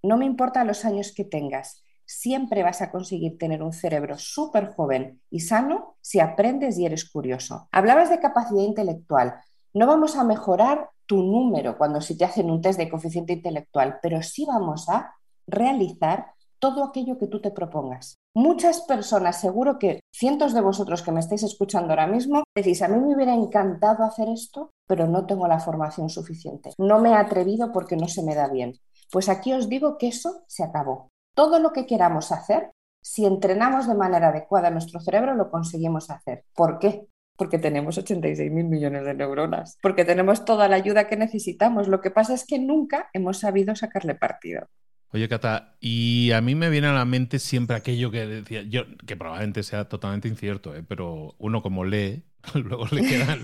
No 0.03 0.17
me 0.17 0.25
importa 0.25 0.65
los 0.65 0.85
años 0.85 1.13
que 1.15 1.25
tengas, 1.25 1.85
siempre 2.11 2.65
vas 2.65 2.83
a 2.83 2.91
conseguir 2.91 3.39
tener 3.39 3.63
un 3.63 3.73
cerebro 3.73 4.19
súper 4.19 4.73
joven 4.75 5.21
y 5.31 5.41
sano 5.41 5.97
si 6.01 6.19
aprendes 6.19 6.77
y 6.77 6.85
eres 6.85 7.09
curioso. 7.09 7.69
Hablabas 7.71 8.11
de 8.11 8.19
capacidad 8.19 8.63
intelectual. 8.63 9.41
No 9.73 9.87
vamos 9.87 10.17
a 10.17 10.25
mejorar 10.25 10.91
tu 11.07 11.23
número 11.23 11.79
cuando 11.79 12.01
se 12.01 12.17
te 12.17 12.25
hacen 12.25 12.51
un 12.51 12.61
test 12.61 12.79
de 12.79 12.89
coeficiente 12.89 13.33
intelectual, 13.35 13.99
pero 14.03 14.23
sí 14.23 14.45
vamos 14.45 14.89
a 14.89 15.15
realizar 15.47 16.35
todo 16.59 16.85
aquello 16.85 17.19
que 17.19 17.27
tú 17.27 17.41
te 17.41 17.51
propongas. 17.51 18.17
Muchas 18.35 18.83
personas, 18.83 19.41
seguro 19.41 19.79
que 19.79 20.01
cientos 20.15 20.55
de 20.55 20.61
vosotros 20.61 21.03
que 21.03 21.11
me 21.11 21.21
estáis 21.21 21.43
escuchando 21.43 21.91
ahora 21.91 22.07
mismo, 22.07 22.45
decís, 22.55 22.83
a 22.83 22.89
mí 22.89 23.01
me 23.01 23.15
hubiera 23.15 23.35
encantado 23.35 24.05
hacer 24.05 24.29
esto, 24.29 24.71
pero 24.87 25.07
no 25.07 25.27
tengo 25.27 25.49
la 25.49 25.59
formación 25.59 26.11
suficiente. 26.11 26.73
No 26.79 27.01
me 27.01 27.11
he 27.11 27.15
atrevido 27.15 27.73
porque 27.73 27.97
no 27.97 28.07
se 28.07 28.23
me 28.23 28.35
da 28.35 28.49
bien. 28.49 28.75
Pues 29.11 29.29
aquí 29.29 29.53
os 29.53 29.69
digo 29.69 29.99
que 29.99 30.09
eso 30.09 30.45
se 30.47 30.63
acabó. 30.63 31.09
Todo 31.35 31.59
lo 31.59 31.73
que 31.73 31.87
queramos 31.87 32.31
hacer, 32.31 32.71
si 33.03 33.25
entrenamos 33.25 33.89
de 33.89 33.95
manera 33.95 34.29
adecuada 34.29 34.71
nuestro 34.71 35.01
cerebro, 35.01 35.35
lo 35.35 35.51
conseguimos 35.51 36.11
hacer. 36.11 36.45
¿Por 36.55 36.79
qué? 36.79 37.07
Porque 37.41 37.59
tenemos 37.59 37.97
86 37.97 38.53
mil 38.53 38.67
millones 38.67 39.03
de 39.03 39.15
neuronas, 39.15 39.79
porque 39.81 40.05
tenemos 40.05 40.45
toda 40.45 40.69
la 40.69 40.77
ayuda 40.77 41.07
que 41.07 41.17
necesitamos. 41.17 41.89
Lo 41.89 42.03
que 42.03 42.11
pasa 42.11 42.35
es 42.35 42.45
que 42.45 42.59
nunca 42.59 43.09
hemos 43.15 43.39
sabido 43.39 43.75
sacarle 43.75 44.15
partido. 44.15 44.69
Oye, 45.11 45.27
Cata, 45.27 45.79
y 45.81 46.33
a 46.33 46.43
mí 46.43 46.55
me 46.55 46.69
viene 46.69 46.89
a 46.89 46.93
la 46.93 47.07
mente 47.07 47.39
siempre 47.39 47.77
aquello 47.77 48.11
que 48.11 48.27
decía 48.27 48.61
yo, 48.61 48.83
que 49.07 49.17
probablemente 49.17 49.63
sea 49.63 49.89
totalmente 49.89 50.29
incierto, 50.29 50.77
¿eh? 50.77 50.85
pero 50.87 51.35
uno 51.39 51.63
como 51.63 51.87
lee, 51.87 52.25
luego 52.55 52.87
le 52.91 53.03
queda 53.03 53.39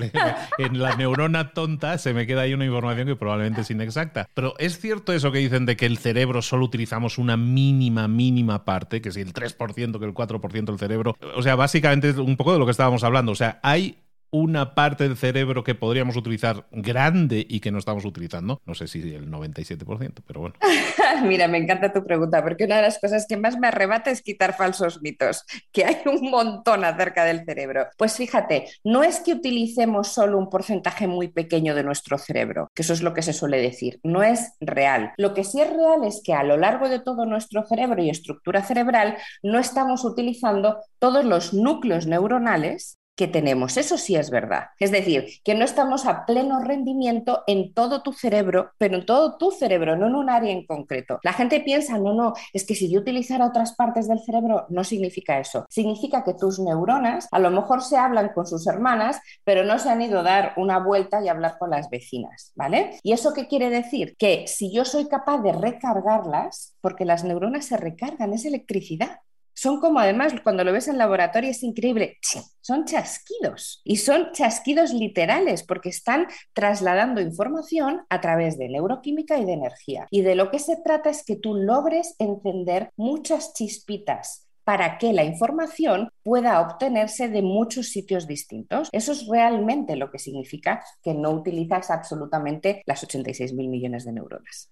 en 0.59 0.81
la 0.81 0.97
neurona 0.97 1.53
tonta 1.53 1.99
se 1.99 2.15
me 2.15 2.27
queda 2.27 2.43
ahí 2.43 2.55
una 2.55 2.65
información 2.65 3.07
que 3.07 3.17
probablemente 3.17 3.63
es 3.63 3.71
inexacta. 3.71 4.29
Pero 4.35 4.55
es 4.59 4.79
cierto 4.79 5.13
eso 5.13 5.33
que 5.33 5.39
dicen 5.39 5.67
de 5.67 5.77
que 5.77 5.87
el 5.87 5.99
cerebro 5.99 6.43
solo 6.43 6.65
utilizamos 6.65 7.19
una 7.19 7.37
mínima, 7.37 8.09
mínima 8.09 8.65
parte, 8.65 9.01
que 9.01 9.13
si 9.13 9.21
el 9.21 9.33
3%, 9.33 9.99
que 9.99 10.05
el 10.05 10.15
4% 10.15 10.65
del 10.65 10.79
cerebro. 10.79 11.17
O 11.35 11.43
sea, 11.43 11.57
básicamente 11.57 12.11
es 12.11 12.17
un 12.17 12.37
poco 12.37 12.53
de 12.53 12.59
lo 12.59 12.65
que 12.65 12.71
estábamos 12.71 13.05
hablando. 13.05 13.33
O 13.33 13.37
sea, 13.37 13.61
hay 13.63 13.99
una 14.31 14.75
parte 14.75 15.05
del 15.05 15.17
cerebro 15.17 15.65
que 15.65 15.75
podríamos 15.75 16.17
utilizar 16.17 16.67
grande 16.71 17.47
y 17.49 17.61
que 17.61 17.71
no 17.71 17.79
estamos 17.79 18.05
utilizando. 18.05 18.61
No 18.65 18.75
sé 18.75 18.89
si 18.89 19.01
el 19.15 19.31
97%, 19.31 20.23
pero 20.27 20.41
bueno. 20.41 20.55
Mira, 21.25 21.49
me 21.49 21.59
encanta 21.59 21.93
tu 21.93 22.05
pregunta, 22.05 22.43
porque 22.43 22.65
una 22.65 22.77
de 22.77 22.83
las 22.83 22.99
cosas 22.99 23.27
que 23.29 23.37
más 23.37 23.59
me 23.59 23.69
arrebata 23.69 24.11
es 24.11 24.23
quitar 24.23 24.57
falsos 24.57 25.01
mitos, 25.03 25.45
que 25.73 25.85
hay 25.85 25.99
un 26.07 26.31
montón 26.31 26.85
acerca 26.85 27.25
del 27.25 27.45
cerebro. 27.45 27.87
Pues 27.97 28.17
fíjate, 28.17 28.69
no 28.85 29.03
es 29.03 29.21
que 29.21 29.33
utilicemos 29.33 30.09
solo 30.09 30.39
un 30.39 30.51
porcentaje 30.51 31.07
muy 31.07 31.29
pequeño 31.29 31.75
de 31.75 31.85
nuestro 31.85 32.19
cerebro, 32.19 32.71
que 32.75 32.83
eso 32.83 32.93
es 32.93 33.03
lo 33.03 33.15
que 33.15 33.23
se 33.23 33.33
suele 33.33 33.61
decir, 33.61 34.01
no 34.03 34.23
es 34.23 34.53
real. 34.61 35.13
Lo 35.17 35.35
que 35.35 35.45
sí 35.45 35.61
es 35.61 35.71
real 35.71 36.05
es 36.05 36.21
que 36.25 36.35
a 36.35 36.43
lo 36.43 36.57
largo 36.57 36.89
de 36.89 37.01
todo 37.01 37.27
nuestro 37.27 37.65
cerebro 37.67 38.03
y 38.03 38.11
estructura 38.11 38.63
cerebral 38.63 39.17
no 39.43 39.59
estamos 39.59 40.05
utilizando 40.05 40.81
todos 40.99 41.25
los 41.25 41.53
núcleos 41.55 42.07
neuronales 42.07 42.99
que 43.17 43.27
tenemos. 43.27 43.77
Eso 43.77 43.99
sí 43.99 44.15
es 44.15 44.31
verdad. 44.31 44.67
Es 44.79 44.93
decir, 44.93 45.27
que 45.43 45.55
no 45.55 45.65
estamos 45.65 46.07
a 46.07 46.27
pleno 46.27 46.61
rendimiento 46.61 47.43
en 47.47 47.73
todo 47.73 48.03
tu 48.03 48.13
cerebro, 48.13 48.73
pero 48.79 48.97
en 48.97 49.07
todo 49.07 49.37
tu 49.39 49.51
cerebro, 49.51 49.97
no 49.97 50.07
en 50.07 50.15
un 50.15 50.31
área 50.31 50.53
en 50.53 50.67
concreto. 50.67 51.19
La 51.23 51.33
gente 51.33 51.61
piensa, 51.61 51.99
no, 51.99 52.15
no, 52.15 52.35
es 52.53 52.65
que 52.65 52.75
si 52.75 52.91
yo 52.91 53.01
utilizara 53.01 53.47
otras 53.47 53.75
partes 53.75 54.07
del 54.07 54.21
cerebro, 54.21 54.67
no 54.69 54.85
significa 54.85 55.41
eso. 55.41 55.67
Significa 55.71 56.23
que 56.25 56.35
tus 56.35 56.59
neuronas 56.59 57.27
a 57.33 57.39
lo 57.39 57.51
mejor 57.51 57.83
se 57.83 57.97
hablan 57.97 58.31
con 58.35 58.47
sus 58.47 58.67
hermanas, 58.67 59.21
pero 59.45 59.65
no 59.65 59.79
se 59.79 59.89
han 59.89 60.03
ido 60.03 60.21
a 60.21 60.23
dar 60.23 60.53
una 60.57 60.79
vuelta 60.79 61.23
y 61.23 61.29
hablar 61.29 61.57
con 61.59 61.71
las 61.71 61.89
vecinas, 61.89 62.53
¿vale? 62.55 62.99
¿Y 63.03 63.13
eso 63.13 63.33
qué 63.33 63.49
quiere 63.49 63.71
decir? 63.71 64.15
Que 64.19 64.47
si 64.47 64.73
yo 64.73 64.85
soy 64.85 65.09
capaz 65.09 65.39
de 65.39 65.53
recargarlas, 65.53 66.77
porque 66.83 67.05
las 67.07 67.25
neuronas 67.25 67.65
se 67.65 67.77
recargan, 67.79 68.35
es 68.35 68.45
electricidad. 68.45 69.21
Son 69.57 69.81
como 69.81 70.01
además, 70.01 70.35
cuando 70.43 70.65
lo 70.65 70.73
ves 70.73 70.87
en 70.87 70.99
laboratorio 70.99 71.51
es 71.51 71.63
increíble, 71.63 72.19
son 72.61 72.85
chasquidos 72.85 73.81
y 73.85 73.97
son 73.97 74.33
chasquidos 74.33 74.93
literales 74.93 75.63
porque 75.63 75.89
están 75.89 76.27
trasladando 76.53 77.23
información 77.23 78.03
a 78.11 78.21
través 78.21 78.59
de 78.59 78.69
neuroquímica 78.69 79.39
y 79.39 79.47
de 79.47 79.55
energía. 79.55 80.09
Y 80.11 80.21
de 80.21 80.35
lo 80.35 80.51
que 80.51 80.59
se 80.59 80.77
trata 80.77 81.09
es 81.09 81.25
que 81.25 81.37
tú 81.37 81.55
logres 81.55 82.17
encender 82.19 82.91
muchas 82.97 83.55
chispitas 83.55 84.47
para 84.65 84.99
que 84.99 85.15
la 85.15 85.25
información 85.25 86.11
pueda 86.23 86.61
obtenerse 86.61 87.29
de 87.29 87.41
muchos 87.41 87.87
sitios 87.89 88.27
distintos. 88.27 88.91
Eso 88.93 89.13
es 89.13 89.27
realmente 89.27 89.97
lo 89.97 90.11
que 90.11 90.19
significa 90.19 90.85
que 91.03 91.15
no 91.15 91.31
utilizas 91.31 91.91
absolutamente 91.91 92.83
las 92.85 93.03
86 93.03 93.55
mil 93.55 93.69
millones 93.69 94.05
de 94.05 94.13
neuronas. 94.13 94.71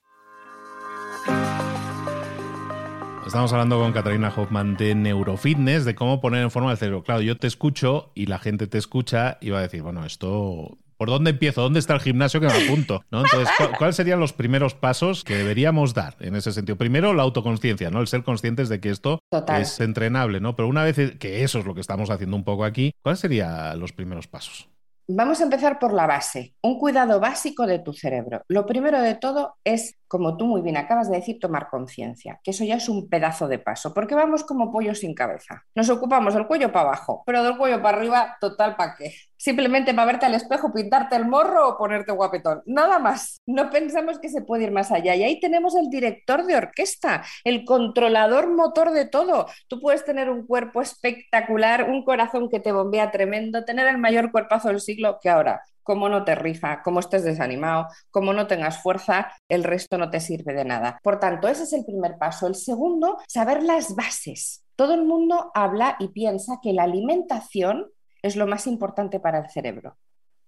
Estamos 3.26 3.52
hablando 3.52 3.78
con 3.78 3.92
Catalina 3.92 4.32
Hoffman 4.34 4.76
de 4.76 4.94
neurofitness, 4.94 5.84
de 5.84 5.94
cómo 5.94 6.20
poner 6.20 6.42
en 6.42 6.50
forma 6.50 6.70
el 6.70 6.76
cerebro. 6.76 7.02
Claro, 7.02 7.22
yo 7.22 7.36
te 7.38 7.46
escucho 7.46 8.12
y 8.14 8.26
la 8.26 8.38
gente 8.38 8.66
te 8.66 8.76
escucha 8.76 9.38
y 9.40 9.50
va 9.50 9.58
a 9.58 9.62
decir, 9.62 9.82
bueno, 9.82 10.04
esto 10.04 10.76
¿Por 10.96 11.08
dónde 11.08 11.30
empiezo? 11.30 11.62
¿Dónde 11.62 11.80
está 11.80 11.94
el 11.94 12.00
gimnasio 12.00 12.40
que 12.40 12.46
me 12.46 12.52
apunto? 12.52 13.02
¿No? 13.10 13.22
Entonces, 13.24 13.48
¿cuáles 13.78 13.96
serían 13.96 14.20
los 14.20 14.32
primeros 14.32 14.74
pasos 14.74 15.24
que 15.24 15.36
deberíamos 15.36 15.92
dar 15.92 16.16
en 16.20 16.36
ese 16.36 16.52
sentido? 16.52 16.76
Primero, 16.76 17.12
la 17.14 17.24
autoconciencia, 17.24 17.90
¿no? 17.90 18.00
El 18.00 18.06
ser 18.06 18.22
conscientes 18.22 18.68
de 18.68 18.80
que 18.80 18.90
esto 18.90 19.20
es 19.58 19.80
entrenable, 19.80 20.40
¿no? 20.40 20.54
Pero 20.54 20.68
una 20.68 20.84
vez 20.84 21.18
que 21.18 21.42
eso 21.42 21.58
es 21.58 21.66
lo 21.66 21.74
que 21.74 21.80
estamos 21.80 22.10
haciendo 22.10 22.36
un 22.36 22.44
poco 22.44 22.64
aquí, 22.64 22.94
¿cuáles 23.02 23.18
serían 23.18 23.78
los 23.80 23.92
primeros 23.92 24.28
pasos? 24.28 24.68
Vamos 25.06 25.40
a 25.40 25.44
empezar 25.44 25.78
por 25.78 25.92
la 25.92 26.06
base, 26.06 26.54
un 26.62 26.78
cuidado 26.78 27.20
básico 27.20 27.66
de 27.66 27.78
tu 27.78 27.92
cerebro. 27.92 28.42
Lo 28.48 28.64
primero 28.64 29.02
de 29.02 29.14
todo 29.14 29.56
es, 29.62 29.96
como 30.14 30.36
tú 30.36 30.46
muy 30.46 30.62
bien 30.62 30.76
acabas 30.76 31.10
de 31.10 31.16
decir, 31.16 31.40
tomar 31.40 31.68
conciencia, 31.68 32.38
que 32.44 32.52
eso 32.52 32.62
ya 32.62 32.76
es 32.76 32.88
un 32.88 33.08
pedazo 33.08 33.48
de 33.48 33.58
paso, 33.58 33.92
porque 33.92 34.14
vamos 34.14 34.44
como 34.44 34.70
pollo 34.70 34.94
sin 34.94 35.12
cabeza. 35.12 35.64
Nos 35.74 35.90
ocupamos 35.90 36.34
del 36.34 36.46
cuello 36.46 36.70
para 36.70 36.90
abajo, 36.90 37.24
pero 37.26 37.42
del 37.42 37.56
cuello 37.58 37.82
para 37.82 37.98
arriba, 37.98 38.36
total, 38.40 38.76
¿para 38.76 38.94
qué? 38.94 39.12
Simplemente 39.36 39.92
para 39.92 40.06
verte 40.06 40.26
al 40.26 40.34
espejo, 40.36 40.72
pintarte 40.72 41.16
el 41.16 41.26
morro 41.26 41.68
o 41.68 41.76
ponerte 41.76 42.12
guapetón. 42.12 42.62
Nada 42.64 43.00
más. 43.00 43.42
No 43.44 43.70
pensamos 43.70 44.20
que 44.20 44.28
se 44.28 44.42
puede 44.42 44.62
ir 44.62 44.70
más 44.70 44.92
allá. 44.92 45.16
Y 45.16 45.24
ahí 45.24 45.40
tenemos 45.40 45.74
el 45.74 45.90
director 45.90 46.46
de 46.46 46.56
orquesta, 46.56 47.24
el 47.42 47.64
controlador 47.64 48.54
motor 48.54 48.92
de 48.92 49.06
todo. 49.06 49.46
Tú 49.66 49.80
puedes 49.80 50.04
tener 50.04 50.30
un 50.30 50.46
cuerpo 50.46 50.80
espectacular, 50.80 51.90
un 51.90 52.04
corazón 52.04 52.48
que 52.48 52.60
te 52.60 52.70
bombea 52.70 53.10
tremendo, 53.10 53.64
tener 53.64 53.88
el 53.88 53.98
mayor 53.98 54.30
cuerpazo 54.30 54.68
del 54.68 54.80
siglo 54.80 55.18
que 55.20 55.28
ahora 55.28 55.60
como 55.84 56.08
no 56.08 56.24
te 56.24 56.34
rifa, 56.34 56.82
como 56.82 56.98
estés 56.98 57.22
desanimado, 57.22 57.86
como 58.10 58.32
no 58.32 58.48
tengas 58.48 58.82
fuerza, 58.82 59.32
el 59.48 59.62
resto 59.62 59.98
no 59.98 60.10
te 60.10 60.18
sirve 60.18 60.54
de 60.54 60.64
nada. 60.64 60.98
Por 61.02 61.20
tanto, 61.20 61.46
ese 61.46 61.62
es 61.62 61.72
el 61.72 61.84
primer 61.84 62.18
paso. 62.18 62.46
El 62.48 62.56
segundo, 62.56 63.18
saber 63.28 63.62
las 63.62 63.94
bases. 63.94 64.64
Todo 64.74 64.94
el 64.94 65.04
mundo 65.04 65.52
habla 65.54 65.96
y 66.00 66.08
piensa 66.08 66.58
que 66.60 66.72
la 66.72 66.82
alimentación 66.82 67.92
es 68.22 68.34
lo 68.34 68.46
más 68.46 68.66
importante 68.66 69.20
para 69.20 69.38
el 69.38 69.50
cerebro. 69.50 69.98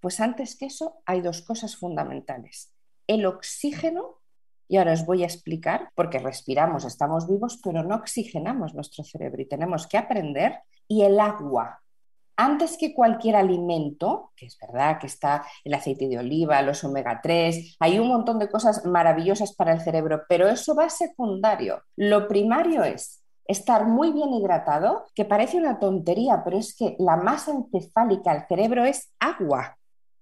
Pues 0.01 0.21
antes 0.21 0.57
que 0.57 0.67
eso 0.67 1.03
hay 1.05 1.21
dos 1.21 1.43
cosas 1.43 1.77
fundamentales. 1.77 2.73
El 3.07 3.27
oxígeno, 3.27 4.21
y 4.69 4.79
ahora 4.79 4.95
os 4.95 5.07
voy 5.07 5.23
a 5.23 5.27
explicar, 5.27 5.91
porque 5.95 6.19
respiramos, 6.19 6.85
estamos 6.85 7.29
vivos, 7.29 7.61
pero 7.63 7.85
no 7.85 7.97
oxigenamos 7.97 8.75
nuestro 8.75 9.05
cerebro 9.05 9.43
y 9.43 9.47
tenemos 9.47 9.87
que 9.87 9.99
aprender, 9.99 10.61
y 10.89 11.03
el 11.03 11.21
agua. 11.21 11.83
Antes 12.37 12.77
que 12.77 12.95
cualquier 12.95 13.37
alimento, 13.37 14.33
que 14.37 14.47
es 14.47 14.59
verdad 14.61 14.99
que 14.99 15.07
está 15.07 15.45
el 15.65 15.73
aceite 15.75 16.09
de 16.09 16.19
oliva, 16.19 16.61
los 16.63 16.85
omega 16.85 17.21
3, 17.23 17.77
hay 17.81 17.99
un 17.99 18.09
montón 18.09 18.39
de 18.39 18.51
cosas 18.51 18.85
maravillosas 18.85 19.55
para 19.55 19.73
el 19.73 19.81
cerebro, 19.81 20.23
pero 20.29 20.49
eso 20.49 20.75
va 20.75 20.91
secundario. 20.91 21.83
Lo 21.97 22.29
primario 22.29 22.85
es 22.85 23.23
estar 23.47 23.87
muy 23.87 24.13
bien 24.13 24.35
hidratado, 24.35 25.07
que 25.15 25.25
parece 25.25 25.57
una 25.57 25.79
tontería, 25.79 26.43
pero 26.45 26.59
es 26.59 26.77
que 26.77 26.97
la 26.99 27.17
masa 27.17 27.53
encefálica 27.53 28.33
al 28.33 28.47
cerebro 28.47 28.85
es 28.85 29.13
agua 29.19 29.77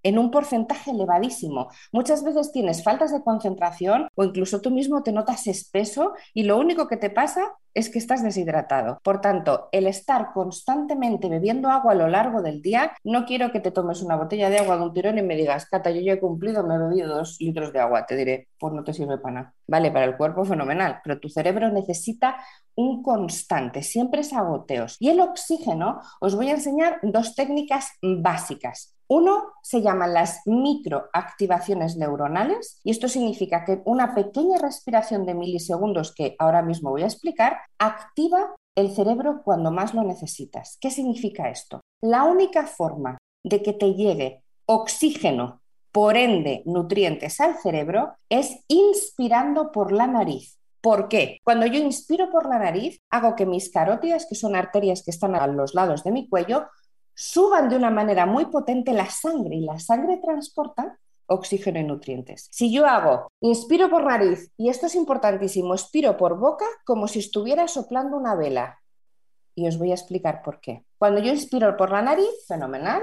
en 0.04 0.18
un 0.18 0.30
porcentaje 0.30 0.92
elevadísimo. 0.92 1.68
Muchas 1.90 2.22
veces 2.22 2.52
tienes 2.52 2.84
faltas 2.84 3.12
de 3.12 3.22
concentración 3.22 4.08
o 4.14 4.22
incluso 4.22 4.60
tú 4.60 4.70
mismo 4.70 5.02
te 5.02 5.10
notas 5.10 5.48
espeso 5.48 6.12
y 6.32 6.44
lo 6.44 6.58
único 6.58 6.86
que 6.86 6.96
te 6.96 7.10
pasa 7.10 7.54
es 7.74 7.90
que 7.90 7.98
estás 7.98 8.22
deshidratado. 8.22 9.00
Por 9.02 9.20
tanto, 9.20 9.68
el 9.72 9.86
estar 9.86 10.32
constantemente 10.32 11.28
bebiendo 11.28 11.70
agua 11.70 11.92
a 11.92 11.96
lo 11.96 12.08
largo 12.08 12.40
del 12.40 12.62
día, 12.62 12.92
no 13.02 13.24
quiero 13.26 13.50
que 13.50 13.60
te 13.60 13.72
tomes 13.72 14.00
una 14.00 14.16
botella 14.16 14.48
de 14.48 14.58
agua 14.58 14.76
de 14.76 14.84
un 14.84 14.92
tirón 14.92 15.18
y 15.18 15.22
me 15.22 15.34
digas, 15.34 15.66
Cata, 15.66 15.90
yo 15.90 16.00
ya 16.00 16.12
he 16.12 16.20
cumplido, 16.20 16.64
me 16.64 16.76
he 16.76 16.78
bebido 16.78 17.16
dos 17.16 17.36
litros 17.40 17.72
de 17.72 17.80
agua. 17.80 18.06
Te 18.06 18.14
diré, 18.14 18.48
pues 18.58 18.72
no 18.72 18.84
te 18.84 18.94
sirve 18.94 19.18
para 19.18 19.34
nada. 19.34 19.54
Vale, 19.66 19.90
para 19.90 20.04
el 20.04 20.16
cuerpo 20.16 20.44
fenomenal, 20.44 21.00
pero 21.02 21.18
tu 21.18 21.28
cerebro 21.28 21.70
necesita 21.70 22.36
un 22.76 23.02
constante, 23.02 23.82
siempre 23.82 24.20
es 24.20 24.32
agoteos. 24.32 24.96
Y 25.00 25.08
el 25.08 25.20
oxígeno, 25.20 26.00
os 26.20 26.36
voy 26.36 26.50
a 26.50 26.54
enseñar 26.54 26.98
dos 27.02 27.34
técnicas 27.34 27.90
básicas. 28.02 28.93
Uno 29.08 29.52
se 29.62 29.82
llaman 29.82 30.14
las 30.14 30.40
microactivaciones 30.46 31.96
neuronales 31.96 32.80
y 32.84 32.90
esto 32.90 33.08
significa 33.08 33.64
que 33.64 33.82
una 33.84 34.14
pequeña 34.14 34.58
respiración 34.58 35.26
de 35.26 35.34
milisegundos 35.34 36.14
que 36.14 36.36
ahora 36.38 36.62
mismo 36.62 36.90
voy 36.90 37.02
a 37.02 37.06
explicar 37.06 37.58
activa 37.78 38.54
el 38.74 38.94
cerebro 38.94 39.42
cuando 39.44 39.70
más 39.70 39.94
lo 39.94 40.02
necesitas. 40.02 40.78
¿Qué 40.80 40.90
significa 40.90 41.50
esto? 41.50 41.80
La 42.02 42.24
única 42.24 42.66
forma 42.66 43.18
de 43.44 43.62
que 43.62 43.72
te 43.72 43.94
llegue 43.94 44.42
oxígeno, 44.66 45.60
por 45.92 46.16
ende 46.16 46.62
nutrientes 46.64 47.40
al 47.40 47.56
cerebro, 47.58 48.14
es 48.28 48.64
inspirando 48.68 49.70
por 49.70 49.92
la 49.92 50.06
nariz. 50.06 50.58
¿Por 50.80 51.08
qué? 51.08 51.38
Cuando 51.44 51.66
yo 51.66 51.78
inspiro 51.78 52.30
por 52.30 52.48
la 52.48 52.58
nariz, 52.58 52.98
hago 53.10 53.36
que 53.36 53.46
mis 53.46 53.70
carótidas, 53.70 54.26
que 54.28 54.34
son 54.34 54.56
arterias 54.56 55.02
que 55.02 55.10
están 55.10 55.34
a 55.34 55.46
los 55.46 55.74
lados 55.74 56.04
de 56.04 56.10
mi 56.10 56.28
cuello, 56.28 56.66
suban 57.14 57.68
de 57.68 57.76
una 57.76 57.90
manera 57.90 58.26
muy 58.26 58.46
potente 58.46 58.92
la 58.92 59.08
sangre 59.08 59.56
y 59.56 59.64
la 59.64 59.78
sangre 59.78 60.18
transporta 60.18 60.98
oxígeno 61.26 61.78
y 61.80 61.84
nutrientes. 61.84 62.48
Si 62.50 62.72
yo 62.72 62.86
hago, 62.86 63.28
inspiro 63.40 63.88
por 63.88 64.04
nariz, 64.04 64.50
y 64.56 64.68
esto 64.68 64.86
es 64.86 64.94
importantísimo, 64.94 65.74
expiro 65.74 66.16
por 66.16 66.38
boca 66.38 66.66
como 66.84 67.08
si 67.08 67.20
estuviera 67.20 67.66
soplando 67.68 68.16
una 68.16 68.34
vela. 68.34 68.80
Y 69.54 69.66
os 69.68 69.78
voy 69.78 69.92
a 69.92 69.94
explicar 69.94 70.42
por 70.42 70.60
qué. 70.60 70.84
Cuando 70.98 71.20
yo 71.20 71.32
inspiro 71.32 71.76
por 71.76 71.90
la 71.90 72.02
nariz, 72.02 72.28
fenomenal, 72.46 73.02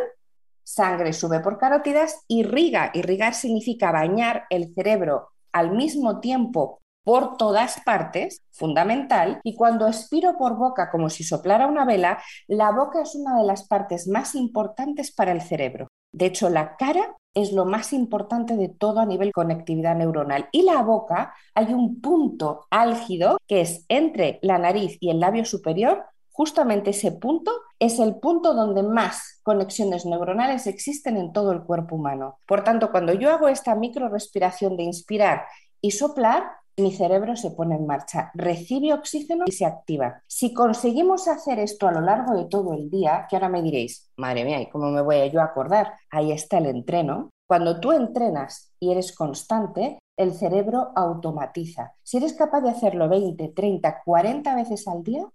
sangre 0.63 1.13
sube 1.13 1.39
por 1.39 1.58
carótidas, 1.58 2.24
irriga, 2.27 2.91
irrigar 2.94 3.34
significa 3.34 3.91
bañar 3.91 4.46
el 4.50 4.74
cerebro 4.74 5.30
al 5.51 5.72
mismo 5.72 6.20
tiempo 6.20 6.81
por 7.03 7.38
todas 7.38 7.81
partes, 7.84 8.43
fundamental, 8.51 9.39
y 9.43 9.55
cuando 9.55 9.88
expiro 9.88 10.38
por 10.38 10.55
boca 10.58 10.89
como 10.91 11.10
si 11.10 11.24
soplara 11.24 11.67
una 11.67 11.86
vela, 11.86 12.22
la 12.48 12.72
boca 12.72 13.01
es 13.01 13.15
una 13.15 13.38
de 13.38 13.46
las 13.46 13.67
partes 13.67 14.08
más 14.08 14.36
importantes 14.36 15.12
para 15.12 15.31
el 15.31 15.41
cerebro. 15.41 15.88
De 16.12 16.25
hecho, 16.25 16.50
la 16.50 16.75
cara 16.75 17.15
es 17.34 17.53
lo 17.53 17.65
más 17.65 17.93
importante 17.93 18.58
de 18.58 18.70
todo 18.70 19.00
a 19.00 19.05
nivel 19.05 19.31
conectividad 19.31 19.96
neuronal. 19.96 20.50
Y 20.51 20.63
la 20.63 20.81
boca, 20.81 21.34
hay 21.55 21.74
un 21.74 22.01
punto 22.01 22.67
álgido 22.70 23.38
que 23.48 23.62
es 23.62 23.86
entre 23.88 24.39
la 24.41 24.58
nariz 24.58 24.98
y 25.00 25.10
el 25.10 25.20
labio 25.20 25.46
superior. 25.46 26.05
Justamente 26.31 26.89
ese 26.89 27.12
punto 27.13 27.51
es 27.79 28.00
el 28.00 28.15
punto 28.15 28.53
donde 28.53 28.84
más 28.84 29.39
conexiones 29.43 30.05
neuronales 30.05 30.67
existen 30.67 31.17
en 31.17 31.31
todo 31.31 31.51
el 31.51 31.63
cuerpo 31.63 31.96
humano. 31.96 32.39
Por 32.46 32.63
tanto, 32.63 32.91
cuando 32.91 33.13
yo 33.13 33.31
hago 33.31 33.48
esta 33.48 33.75
micro 33.75 34.10
respiración 34.10 34.75
de 34.75 34.84
inspirar 34.84 35.46
y 35.79 35.91
soplar, 35.91 36.43
mi 36.78 36.92
cerebro 36.92 37.36
se 37.36 37.51
pone 37.51 37.75
en 37.75 37.86
marcha, 37.86 38.32
recibe 38.34 38.94
oxígeno 38.94 39.46
y 39.48 39.51
se 39.51 39.66
activa. 39.66 40.24
Si 40.28 40.54
conseguimos 40.54 41.28
hacer 41.28 41.60
esto 41.60 41.88
a 41.88 41.92
lo 41.92 42.01
largo 42.01 42.36
de 42.36 42.46
todo 42.46 42.74
el 42.74 42.90
día, 42.90 43.25
que 43.30 43.36
ahora 43.36 43.50
me 43.50 43.62
diréis, 43.62 44.12
madre 44.18 44.46
mía, 44.46 44.62
¿y 44.62 44.70
cómo 44.70 44.90
me 44.90 45.01
voy 45.01 45.30
yo 45.32 45.42
a 45.42 45.46
acordar? 45.46 45.94
Ahí 46.10 46.32
está 46.32 46.58
el 46.58 46.68
entreno. 46.68 47.30
Cuando 47.48 47.80
tú 47.80 47.92
entrenas 47.92 48.72
y 48.80 48.92
eres 48.92 49.13
constante, 49.13 50.00
el 50.18 50.34
cerebro 50.34 50.92
automatiza. 50.96 51.94
Si 52.04 52.18
eres 52.18 52.34
capaz 52.34 52.62
de 52.62 52.70
hacerlo 52.70 53.10
20, 53.10 53.50
30, 53.50 54.01
40 54.06 54.56
veces 54.56 54.88
al 54.88 55.04
día, 55.04 55.28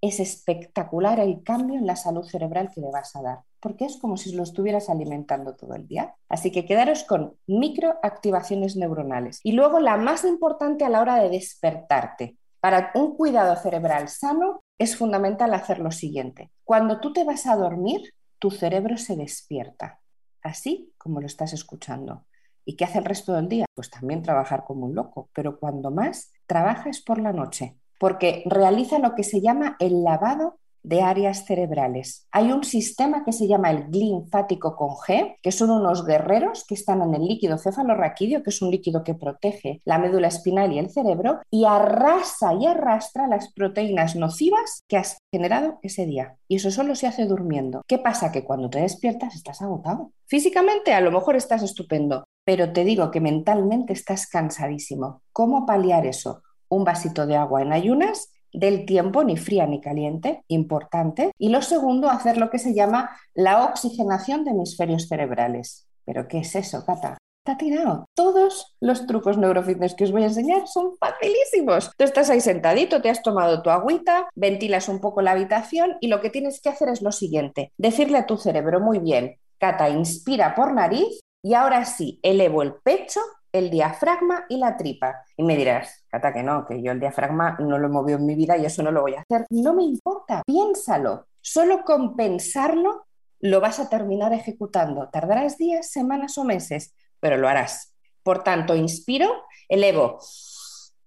es 0.00 0.20
espectacular 0.20 1.18
el 1.20 1.42
cambio 1.42 1.78
en 1.78 1.86
la 1.86 1.96
salud 1.96 2.24
cerebral 2.24 2.70
que 2.72 2.80
le 2.80 2.90
vas 2.90 3.16
a 3.16 3.22
dar, 3.22 3.38
porque 3.60 3.84
es 3.84 3.96
como 3.96 4.16
si 4.16 4.32
lo 4.32 4.42
estuvieras 4.42 4.88
alimentando 4.88 5.56
todo 5.56 5.74
el 5.74 5.86
día. 5.86 6.14
Así 6.28 6.52
que 6.52 6.64
quedaros 6.64 7.04
con 7.04 7.36
microactivaciones 7.46 8.76
neuronales. 8.76 9.40
Y 9.42 9.52
luego 9.52 9.80
la 9.80 9.96
más 9.96 10.24
importante 10.24 10.84
a 10.84 10.88
la 10.88 11.00
hora 11.00 11.16
de 11.16 11.30
despertarte. 11.30 12.36
Para 12.60 12.90
un 12.94 13.16
cuidado 13.16 13.56
cerebral 13.56 14.08
sano 14.08 14.62
es 14.78 14.96
fundamental 14.96 15.54
hacer 15.54 15.78
lo 15.78 15.90
siguiente. 15.90 16.50
Cuando 16.64 17.00
tú 17.00 17.12
te 17.12 17.24
vas 17.24 17.46
a 17.46 17.56
dormir, 17.56 18.14
tu 18.38 18.50
cerebro 18.50 18.96
se 18.96 19.16
despierta, 19.16 20.00
así 20.42 20.92
como 20.96 21.20
lo 21.20 21.26
estás 21.26 21.52
escuchando. 21.52 22.24
¿Y 22.64 22.76
qué 22.76 22.84
hace 22.84 22.98
el 22.98 23.04
resto 23.04 23.32
del 23.32 23.48
día? 23.48 23.64
Pues 23.74 23.90
también 23.90 24.22
trabajar 24.22 24.64
como 24.64 24.86
un 24.86 24.94
loco, 24.94 25.30
pero 25.32 25.58
cuando 25.58 25.90
más 25.90 26.32
trabaja 26.46 26.90
es 26.90 27.00
por 27.00 27.18
la 27.18 27.32
noche 27.32 27.78
porque 27.98 28.42
realiza 28.46 28.98
lo 28.98 29.14
que 29.14 29.24
se 29.24 29.40
llama 29.40 29.76
el 29.80 30.02
lavado 30.02 30.58
de 30.82 31.02
áreas 31.02 31.44
cerebrales. 31.44 32.26
Hay 32.30 32.52
un 32.52 32.64
sistema 32.64 33.24
que 33.24 33.32
se 33.32 33.46
llama 33.46 33.70
el 33.70 33.90
linfático 33.90 34.76
con 34.76 34.90
G, 34.90 35.36
que 35.42 35.52
son 35.52 35.70
unos 35.70 36.06
guerreros 36.06 36.64
que 36.66 36.74
están 36.74 37.02
en 37.02 37.14
el 37.14 37.26
líquido 37.26 37.58
cefalorraquídeo, 37.58 38.42
que 38.42 38.50
es 38.50 38.62
un 38.62 38.70
líquido 38.70 39.04
que 39.04 39.14
protege 39.14 39.82
la 39.84 39.98
médula 39.98 40.28
espinal 40.28 40.72
y 40.72 40.78
el 40.78 40.90
cerebro, 40.90 41.40
y 41.50 41.64
arrasa 41.64 42.54
y 42.54 42.66
arrastra 42.66 43.26
las 43.26 43.52
proteínas 43.52 44.16
nocivas 44.16 44.82
que 44.88 44.96
has 44.96 45.18
generado 45.32 45.78
ese 45.82 46.06
día. 46.06 46.36
Y 46.48 46.56
eso 46.56 46.70
solo 46.70 46.94
se 46.94 47.06
hace 47.06 47.26
durmiendo. 47.26 47.82
¿Qué 47.86 47.98
pasa? 47.98 48.32
Que 48.32 48.44
cuando 48.44 48.70
te 48.70 48.80
despiertas 48.80 49.34
estás 49.34 49.60
agotado. 49.60 50.12
Físicamente 50.26 50.94
a 50.94 51.00
lo 51.00 51.10
mejor 51.10 51.36
estás 51.36 51.62
estupendo, 51.62 52.24
pero 52.44 52.72
te 52.72 52.84
digo 52.84 53.10
que 53.10 53.20
mentalmente 53.20 53.92
estás 53.92 54.26
cansadísimo. 54.26 55.22
¿Cómo 55.32 55.66
paliar 55.66 56.06
eso? 56.06 56.42
Un 56.68 56.84
vasito 56.84 57.26
de 57.26 57.36
agua 57.36 57.62
en 57.62 57.72
ayunas, 57.72 58.32
del 58.52 58.86
tiempo, 58.86 59.24
ni 59.24 59.36
fría 59.36 59.66
ni 59.66 59.80
caliente, 59.80 60.44
importante. 60.48 61.32
Y 61.38 61.50
lo 61.50 61.62
segundo, 61.62 62.08
hacer 62.08 62.38
lo 62.38 62.50
que 62.50 62.58
se 62.58 62.74
llama 62.74 63.10
la 63.34 63.64
oxigenación 63.64 64.44
de 64.44 64.52
hemisferios 64.52 65.08
cerebrales. 65.08 65.86
¿Pero 66.04 66.28
qué 66.28 66.38
es 66.38 66.54
eso, 66.54 66.84
Cata? 66.84 67.18
Está 67.44 67.58
tirado. 67.58 68.04
Todos 68.14 68.76
los 68.80 69.06
trucos 69.06 69.38
neurofitness 69.38 69.94
que 69.94 70.04
os 70.04 70.12
voy 70.12 70.22
a 70.22 70.26
enseñar 70.26 70.66
son 70.66 70.96
facilísimos. 70.98 71.90
Tú 71.96 72.04
estás 72.04 72.30
ahí 72.30 72.40
sentadito, 72.40 73.00
te 73.00 73.10
has 73.10 73.22
tomado 73.22 73.62
tu 73.62 73.70
agüita, 73.70 74.28
ventilas 74.34 74.88
un 74.88 75.00
poco 75.00 75.22
la 75.22 75.32
habitación 75.32 75.96
y 76.00 76.08
lo 76.08 76.20
que 76.20 76.30
tienes 76.30 76.60
que 76.60 76.68
hacer 76.68 76.88
es 76.88 77.00
lo 77.00 77.12
siguiente, 77.12 77.72
decirle 77.78 78.18
a 78.18 78.26
tu 78.26 78.36
cerebro, 78.36 78.80
muy 78.80 78.98
bien, 78.98 79.36
Cata, 79.58 79.88
inspira 79.88 80.54
por 80.54 80.72
nariz 80.72 81.20
y 81.42 81.54
ahora 81.54 81.84
sí, 81.84 82.20
elevo 82.22 82.62
el 82.62 82.74
pecho 82.74 83.20
el 83.52 83.70
diafragma 83.70 84.44
y 84.48 84.58
la 84.58 84.76
tripa. 84.76 85.22
Y 85.36 85.42
me 85.42 85.56
dirás, 85.56 86.04
Cata, 86.08 86.32
que 86.32 86.42
no, 86.42 86.66
que 86.66 86.82
yo 86.82 86.92
el 86.92 87.00
diafragma 87.00 87.56
no 87.60 87.78
lo 87.78 87.86
he 87.86 87.90
movido 87.90 88.18
en 88.18 88.26
mi 88.26 88.34
vida 88.34 88.56
y 88.56 88.66
eso 88.66 88.82
no 88.82 88.90
lo 88.90 89.02
voy 89.02 89.14
a 89.14 89.20
hacer. 89.20 89.46
No 89.50 89.74
me 89.74 89.84
importa, 89.84 90.42
piénsalo. 90.46 91.26
Solo 91.40 91.82
con 91.84 92.16
pensarlo 92.16 93.06
lo 93.40 93.60
vas 93.60 93.78
a 93.78 93.88
terminar 93.88 94.32
ejecutando. 94.32 95.08
Tardarás 95.10 95.58
días, 95.58 95.90
semanas 95.90 96.36
o 96.38 96.44
meses, 96.44 96.94
pero 97.20 97.36
lo 97.36 97.48
harás. 97.48 97.94
Por 98.22 98.42
tanto, 98.42 98.74
inspiro, 98.74 99.44
elevo 99.68 100.18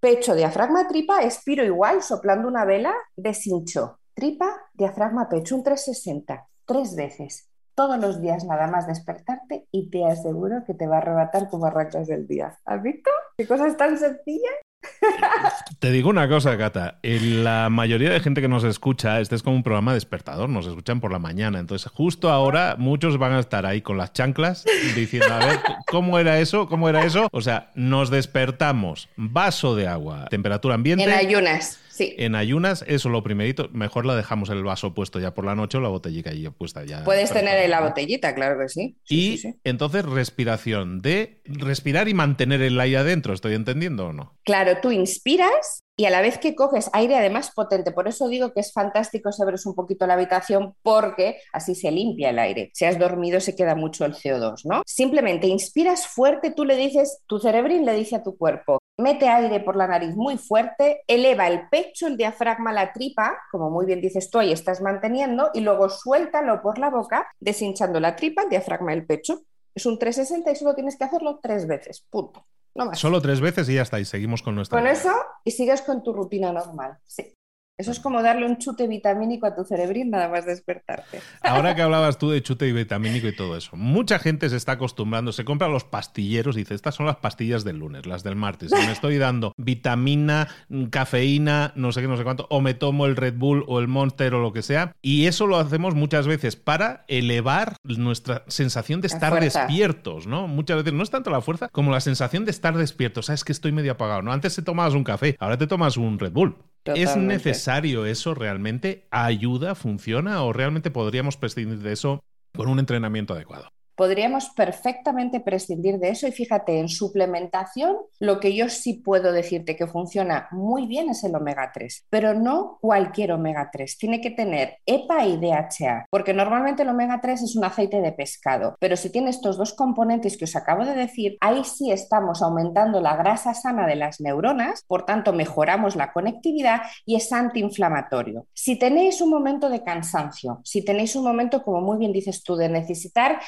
pecho, 0.02 0.34
diafragma, 0.34 0.88
tripa, 0.88 1.24
expiro 1.24 1.64
igual, 1.64 2.02
soplando 2.02 2.48
una 2.48 2.66
vela, 2.66 2.94
deshincho. 3.16 4.00
Tripa, 4.16 4.70
diafragma, 4.74 5.30
pecho, 5.30 5.56
un 5.56 5.64
360, 5.64 6.48
tres 6.66 6.96
veces 6.96 7.51
todos 7.76 8.00
los 8.00 8.22
días 8.22 8.46
nada 8.46 8.68
más 8.68 8.88
despertarte 8.88 9.66
y 9.72 9.90
te 9.90 10.06
aseguro 10.06 10.64
que 10.66 10.74
te 10.74 10.88
va 10.88 10.96
a 10.96 11.00
arrebatar 11.00 11.50
como 11.50 11.66
arrancas 11.66 12.08
del 12.08 12.28
día. 12.28 12.58
¿Has 12.66 12.82
visto? 12.82 13.10
¿Qué 13.38 13.48
cosas 13.48 13.78
tan 13.78 13.98
sencillas? 13.98 14.54
Te 15.80 15.92
digo 15.92 16.10
una 16.10 16.28
cosa, 16.28 16.58
Cata. 16.58 17.00
La 17.04 17.70
mayoría 17.70 18.10
de 18.10 18.20
gente 18.20 18.42
que 18.42 18.48
nos 18.48 18.64
escucha, 18.64 19.20
este 19.20 19.36
es 19.36 19.44
como 19.44 19.56
un 19.56 19.64
programa 19.64 19.94
despertador, 19.94 20.50
nos 20.50 20.68
escuchan 20.68 21.00
por 21.00 21.12
la 21.12 21.20
mañana. 21.20 21.60
Entonces, 21.60 21.92
justo 21.92 22.30
ahora, 22.30 22.76
muchos 22.78 23.18
van 23.18 23.34
a 23.34 23.40
estar 23.40 23.66
ahí 23.66 23.82
con 23.82 23.98
las 23.98 24.14
chanclas 24.14 24.66
diciendo, 24.96 25.34
a 25.34 25.46
ver, 25.46 25.60
¿cómo 25.88 26.20
era 26.20 26.40
eso? 26.40 26.68
¿Cómo 26.68 26.90
era 26.90 27.06
eso? 27.06 27.28
O 27.32 27.42
sea, 27.42 27.72
nos 27.76 28.10
despertamos, 28.10 29.10
vaso 29.16 29.76
de 29.76 29.88
agua, 29.88 30.26
temperatura 30.30 30.76
ambiente. 30.76 31.04
En 31.04 31.12
ayunas. 31.12 31.80
En 32.18 32.36
ayunas, 32.36 32.84
eso 32.88 33.10
lo 33.10 33.24
primerito, 33.24 33.70
mejor 33.72 34.06
la 34.06 34.16
dejamos 34.16 34.50
el 34.50 34.64
vaso 34.64 34.94
puesto 34.94 35.20
ya 35.20 35.34
por 35.34 35.46
la 35.46 35.56
noche 35.56 35.78
o 35.78 35.82
la 35.82 35.90
botellita 35.90 36.32
ahí 36.32 36.48
puesta 36.50 36.84
ya. 36.86 37.04
Puedes 37.04 37.32
tener 37.32 37.70
la 37.70 37.82
botellita, 37.82 38.36
claro 38.36 38.60
que 38.60 38.70
sí. 38.70 38.98
y 39.10 39.42
entonces 39.64 40.06
respiración, 40.06 41.02
de 41.02 41.42
respirar 41.46 42.08
y 42.08 42.14
mantener 42.14 42.62
el 42.62 42.80
aire 42.80 42.98
adentro, 42.98 43.34
¿estoy 43.34 43.54
entendiendo 43.54 44.08
o 44.08 44.14
no? 44.14 44.38
Claro, 44.44 44.78
tú 44.82 44.92
inspiras 44.92 45.84
y 46.02 46.06
a 46.06 46.10
la 46.10 46.22
vez 46.22 46.40
que 46.40 46.56
coges 46.56 46.90
aire 46.94 47.16
además 47.16 47.52
potente. 47.54 47.92
Por 47.92 48.08
eso 48.08 48.28
digo 48.28 48.54
que 48.54 48.62
es 48.62 48.74
fantástico 48.74 49.32
si 49.32 49.44
abres 49.44 49.68
un 49.68 49.76
poquito 49.76 50.08
la 50.08 50.16
habitación 50.16 50.74
porque 50.82 51.38
así 51.54 51.76
se 51.76 51.92
limpia 51.92 52.32
el 52.32 52.40
aire. 52.40 52.72
Si 52.74 52.86
has 52.86 52.98
dormido 52.98 53.40
se 53.40 53.56
queda 53.56 53.76
mucho 53.76 54.06
el 54.06 54.16
CO2, 54.16 54.62
¿no? 54.66 54.82
Simplemente 54.86 55.46
inspiras 55.46 56.08
fuerte, 56.08 56.52
tú 56.52 56.66
le 56.66 56.76
dices, 56.76 57.22
tu 57.28 57.40
cerebrín 57.40 57.86
le 57.86 57.94
dice 57.94 58.16
a 58.16 58.24
tu 58.24 58.36
cuerpo, 58.36 58.81
mete 58.98 59.28
aire 59.28 59.60
por 59.60 59.76
la 59.76 59.88
nariz 59.88 60.16
muy 60.16 60.38
fuerte, 60.38 61.02
eleva 61.08 61.48
el 61.48 61.68
pecho, 61.70 62.08
el 62.08 62.18
diafragma, 62.18 62.72
la 62.72 62.94
tripa, 62.94 63.38
como 63.52 63.70
muy 63.70 63.86
bien 63.86 64.02
dices 64.02 64.30
tú, 64.30 64.40
ahí 64.40 64.52
estás 64.52 64.82
manteniendo, 64.82 65.50
y 65.54 65.62
luego 65.62 65.90
suéltalo 65.90 66.62
por 66.62 66.78
la 66.78 66.90
boca, 66.90 67.28
deshinchando 67.40 68.00
la 68.00 68.16
tripa, 68.16 68.44
el 68.44 68.50
diafragma, 68.50 68.94
el 68.94 69.06
pecho. 69.06 69.42
Es 69.74 69.86
un 69.86 69.98
360 69.98 70.52
y 70.52 70.56
solo 70.56 70.76
tienes 70.76 70.98
que 70.98 71.06
hacerlo 71.06 71.40
tres 71.42 71.66
veces, 71.66 72.06
punto. 72.10 72.46
Solo 72.94 73.22
tres 73.22 73.42
veces 73.42 73.68
y 73.70 73.76
ya 73.76 73.82
está, 73.82 74.00
y 74.00 74.06
seguimos 74.06 74.42
con 74.42 74.56
nuestra. 74.56 74.80
Con 74.80 74.88
eso 74.88 75.12
y 75.44 75.52
sigues 75.52 75.82
con 75.82 76.04
tu 76.04 76.14
rutina 76.14 76.54
normal. 76.54 76.98
Sí. 77.06 77.34
Eso 77.82 77.90
es 77.90 78.00
como 78.00 78.22
darle 78.22 78.46
un 78.46 78.60
chute 78.60 78.86
vitamínico 78.86 79.48
a 79.48 79.56
tu 79.56 79.64
cerebrín 79.64 80.12
nada 80.12 80.30
más 80.30 80.46
despertarte. 80.46 81.20
Ahora 81.42 81.74
que 81.74 81.82
hablabas 81.82 82.20
tú 82.20 82.30
de 82.30 82.44
chute 82.44 82.72
vitamínico 82.72 83.28
y 83.28 83.36
todo 83.36 83.58
eso, 83.58 83.76
mucha 83.76 84.20
gente 84.20 84.48
se 84.52 84.56
está 84.56 84.74
acostumbrando, 84.74 85.32
se 85.32 85.46
compra 85.46 85.68
los 85.68 85.84
pastilleros 85.84 86.58
y 86.58 86.60
dice, 86.60 86.76
estas 86.76 86.94
son 86.94 87.08
las 87.08 87.16
pastillas 87.16 87.64
del 87.64 87.80
lunes, 87.80 88.06
las 88.06 88.22
del 88.22 88.36
martes. 88.36 88.72
me 88.72 88.92
estoy 88.92 89.18
dando 89.18 89.54
vitamina, 89.58 90.48
cafeína, 90.92 91.74
no 91.76 91.92
sé 91.92 92.02
qué, 92.02 92.08
no 92.08 92.18
sé 92.18 92.24
cuánto, 92.24 92.46
o 92.52 92.62
me 92.62 92.76
tomo 92.76 93.08
el 93.08 93.16
Red 93.16 93.34
Bull 93.38 93.66
o 93.68 93.80
el 93.80 93.88
Monster 93.88 94.36
o 94.36 94.42
lo 94.42 94.54
que 94.54 94.62
sea. 94.62 94.94
Y 95.02 95.26
eso 95.26 95.48
lo 95.48 95.58
hacemos 95.58 95.96
muchas 95.96 96.28
veces 96.28 96.56
para 96.56 97.04
elevar 97.08 97.78
nuestra 97.84 98.44
sensación 98.48 99.02
de 99.02 99.08
estar 99.08 99.40
despiertos, 99.40 100.28
¿no? 100.28 100.48
Muchas 100.48 100.78
veces 100.78 100.94
no 100.94 101.02
es 101.02 101.10
tanto 101.10 101.32
la 101.32 101.42
fuerza 101.42 101.68
como 101.70 101.90
la 101.90 102.00
sensación 102.00 102.46
de 102.46 102.52
estar 102.52 102.78
despierto. 102.78 103.24
Sabes 103.24 103.44
que 103.44 103.54
estoy 103.54 103.72
medio 103.72 103.94
apagado, 103.94 104.22
¿no? 104.22 104.32
Antes 104.32 104.56
te 104.56 104.62
tomabas 104.62 104.94
un 104.94 105.04
café, 105.04 105.36
ahora 105.40 105.58
te 105.58 105.66
tomas 105.66 105.98
un 105.98 106.20
Red 106.20 106.34
Bull. 106.34 106.56
¿Es 106.86 107.16
necesario 107.16 108.06
eso 108.06 108.34
realmente? 108.34 109.08
¿Ayuda? 109.12 109.76
¿Funciona? 109.76 110.44
¿O 110.44 110.54
realmente 110.54 110.92
podríamos 110.92 111.38
prescindir 111.38 111.80
de 111.80 111.94
eso 111.94 112.24
con 112.56 112.70
un 112.70 112.80
entrenamiento 112.80 113.34
adecuado? 113.34 113.72
Podríamos 113.96 114.50
perfectamente 114.50 115.40
prescindir 115.40 116.00
de 116.00 116.10
eso. 116.10 116.28
Y 116.28 116.32
fíjate, 116.32 116.80
en 116.80 116.90
suplementación 116.90 117.98
lo 118.20 118.40
que 118.40 118.56
yo 118.56 118.70
sí 118.70 118.96
puedo 118.96 119.32
decirte 119.32 119.76
que 119.76 119.88
funciona 119.88 120.48
muy 120.52 120.88
bien 120.88 121.10
es 121.10 121.24
el 121.24 121.36
omega 121.36 121.72
3, 121.74 122.08
pero 122.10 122.34
no 122.34 122.78
cualquier 122.82 123.32
omega 123.32 123.70
3, 123.72 123.98
tiene 123.98 124.22
que 124.22 124.32
tener 124.32 124.78
EPA 124.86 125.26
y 125.26 125.38
DHA, 125.38 126.06
porque 126.10 126.34
normalmente 126.34 126.84
el 126.84 126.90
omega 126.90 127.20
3 127.22 127.42
es 127.42 127.56
un 127.56 127.64
aceite 127.64 128.02
de 128.02 128.12
pescado, 128.12 128.76
pero 128.80 128.96
si 128.96 129.10
tiene 129.10 129.30
estos 129.30 129.58
dos 129.58 129.74
componentes 129.74 130.38
que 130.38 130.46
os 130.46 130.56
acabo 130.56 130.86
de 130.86 130.94
decir, 130.94 131.38
ahí 131.42 131.64
sí 131.64 131.92
estamos 131.92 132.42
aumentando 132.42 133.02
la 133.02 133.16
grasa 133.16 133.54
sana 133.54 133.88
de 133.88 133.96
las 133.96 134.22
neuronas, 134.22 134.84
por 134.88 135.06
tanto 135.06 135.34
mejoramos 135.34 135.96
la 135.96 136.12
conectividad 136.12 136.82
y 137.06 137.16
es 137.16 137.32
antiinflamatorio. 137.32 138.48
Si 138.54 138.78
tenéis 138.78 139.22
un 139.22 139.30
momento 139.30 139.70
de 139.70 139.84
cansancio, 139.84 140.62
si 140.64 140.84
tenéis 140.84 141.16
un 141.16 141.24
momento, 141.24 141.64
como 141.64 141.82
muy 141.82 141.98
bien 141.98 142.12
dices 142.12 142.44
tú, 142.44 142.56
de 142.56 142.70
necesitar 142.70 143.40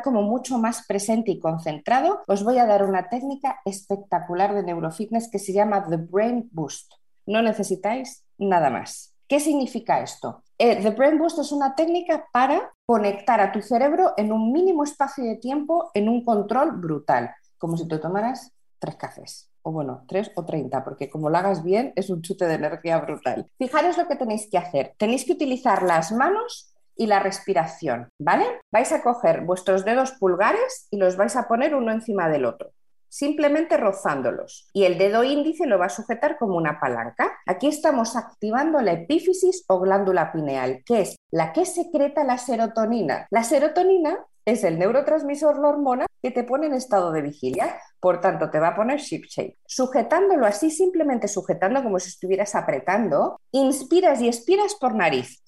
como 0.00 0.22
mucho 0.22 0.56
más 0.58 0.86
presente 0.86 1.32
y 1.32 1.38
concentrado, 1.38 2.22
os 2.26 2.42
voy 2.42 2.58
a 2.58 2.64
dar 2.64 2.84
una 2.84 3.10
técnica 3.10 3.60
espectacular 3.66 4.54
de 4.54 4.62
neurofitness 4.62 5.28
que 5.30 5.38
se 5.38 5.52
llama 5.52 5.86
The 5.86 5.96
Brain 5.96 6.48
Boost. 6.52 6.94
No 7.26 7.42
necesitáis 7.42 8.24
nada 8.38 8.70
más. 8.70 9.14
¿Qué 9.28 9.40
significa 9.40 10.00
esto? 10.00 10.42
Eh, 10.56 10.76
The 10.82 10.90
Brain 10.90 11.18
Boost 11.18 11.40
es 11.40 11.52
una 11.52 11.74
técnica 11.74 12.26
para 12.32 12.72
conectar 12.86 13.40
a 13.40 13.52
tu 13.52 13.60
cerebro 13.60 14.14
en 14.16 14.32
un 14.32 14.52
mínimo 14.52 14.84
espacio 14.84 15.24
de 15.24 15.36
tiempo 15.36 15.90
en 15.92 16.08
un 16.08 16.24
control 16.24 16.72
brutal, 16.72 17.34
como 17.58 17.76
si 17.76 17.86
te 17.86 17.98
tomaras 17.98 18.52
tres 18.78 18.96
cafés 18.96 19.52
o 19.62 19.70
bueno, 19.70 20.04
tres 20.08 20.30
o 20.34 20.44
treinta, 20.44 20.84
porque 20.84 21.08
como 21.08 21.30
lo 21.30 21.38
hagas 21.38 21.62
bien 21.62 21.92
es 21.96 22.10
un 22.10 22.20
chute 22.20 22.46
de 22.46 22.54
energía 22.54 22.98
brutal. 22.98 23.48
Fijaros 23.58 23.96
lo 23.96 24.06
que 24.08 24.16
tenéis 24.16 24.48
que 24.50 24.58
hacer. 24.58 24.94
Tenéis 24.98 25.24
que 25.24 25.32
utilizar 25.32 25.82
las 25.82 26.12
manos 26.12 26.71
y 26.96 27.06
la 27.06 27.20
respiración, 27.20 28.08
¿vale? 28.20 28.44
Vais 28.72 28.92
a 28.92 29.02
coger 29.02 29.42
vuestros 29.42 29.84
dedos 29.84 30.12
pulgares 30.12 30.88
y 30.90 30.96
los 30.96 31.16
vais 31.16 31.36
a 31.36 31.48
poner 31.48 31.74
uno 31.74 31.92
encima 31.92 32.28
del 32.28 32.44
otro. 32.44 32.72
simplemente 33.12 33.76
rozándolos. 33.76 34.70
Y 34.72 34.84
el 34.84 34.96
dedo 34.96 35.22
índice 35.22 35.66
lo 35.66 35.78
va 35.78 35.86
a 35.86 35.90
sujetar 35.90 36.38
como 36.38 36.56
una 36.56 36.80
palanca. 36.80 37.38
Aquí 37.46 37.68
estamos 37.68 38.16
activando 38.16 38.80
la 38.80 38.92
epífisis 38.92 39.64
o 39.68 39.80
glándula 39.80 40.32
pineal, 40.32 40.82
que 40.86 41.02
es 41.02 41.16
la 41.30 41.52
que 41.52 41.66
secreta 41.66 42.24
la 42.24 42.38
serotonina. 42.38 43.26
La 43.30 43.44
serotonina 43.44 44.18
es 44.46 44.64
el 44.64 44.78
neurotransmisor, 44.78 45.58
la 45.58 45.68
hormona 45.68 46.06
que 46.22 46.30
te 46.30 46.42
pone 46.42 46.66
en 46.68 46.74
estado 46.74 47.12
de 47.12 47.20
vigilia. 47.20 47.76
Por 48.00 48.22
tanto, 48.22 48.50
te 48.50 48.58
va 48.58 48.68
a 48.68 48.74
poner 48.76 48.98
ship 48.98 49.24
shape. 49.28 49.58
Sujetándolo 49.66 50.46
así, 50.46 50.70
simplemente 50.70 51.28
sujetando 51.28 51.82
como 51.82 51.98
si 51.98 52.08
estuvieras 52.08 52.54
apretando, 52.54 53.38
inspiras 53.52 54.22
y 54.22 54.28
expiras 54.28 54.74
por 54.80 54.94
nariz. 54.94 55.42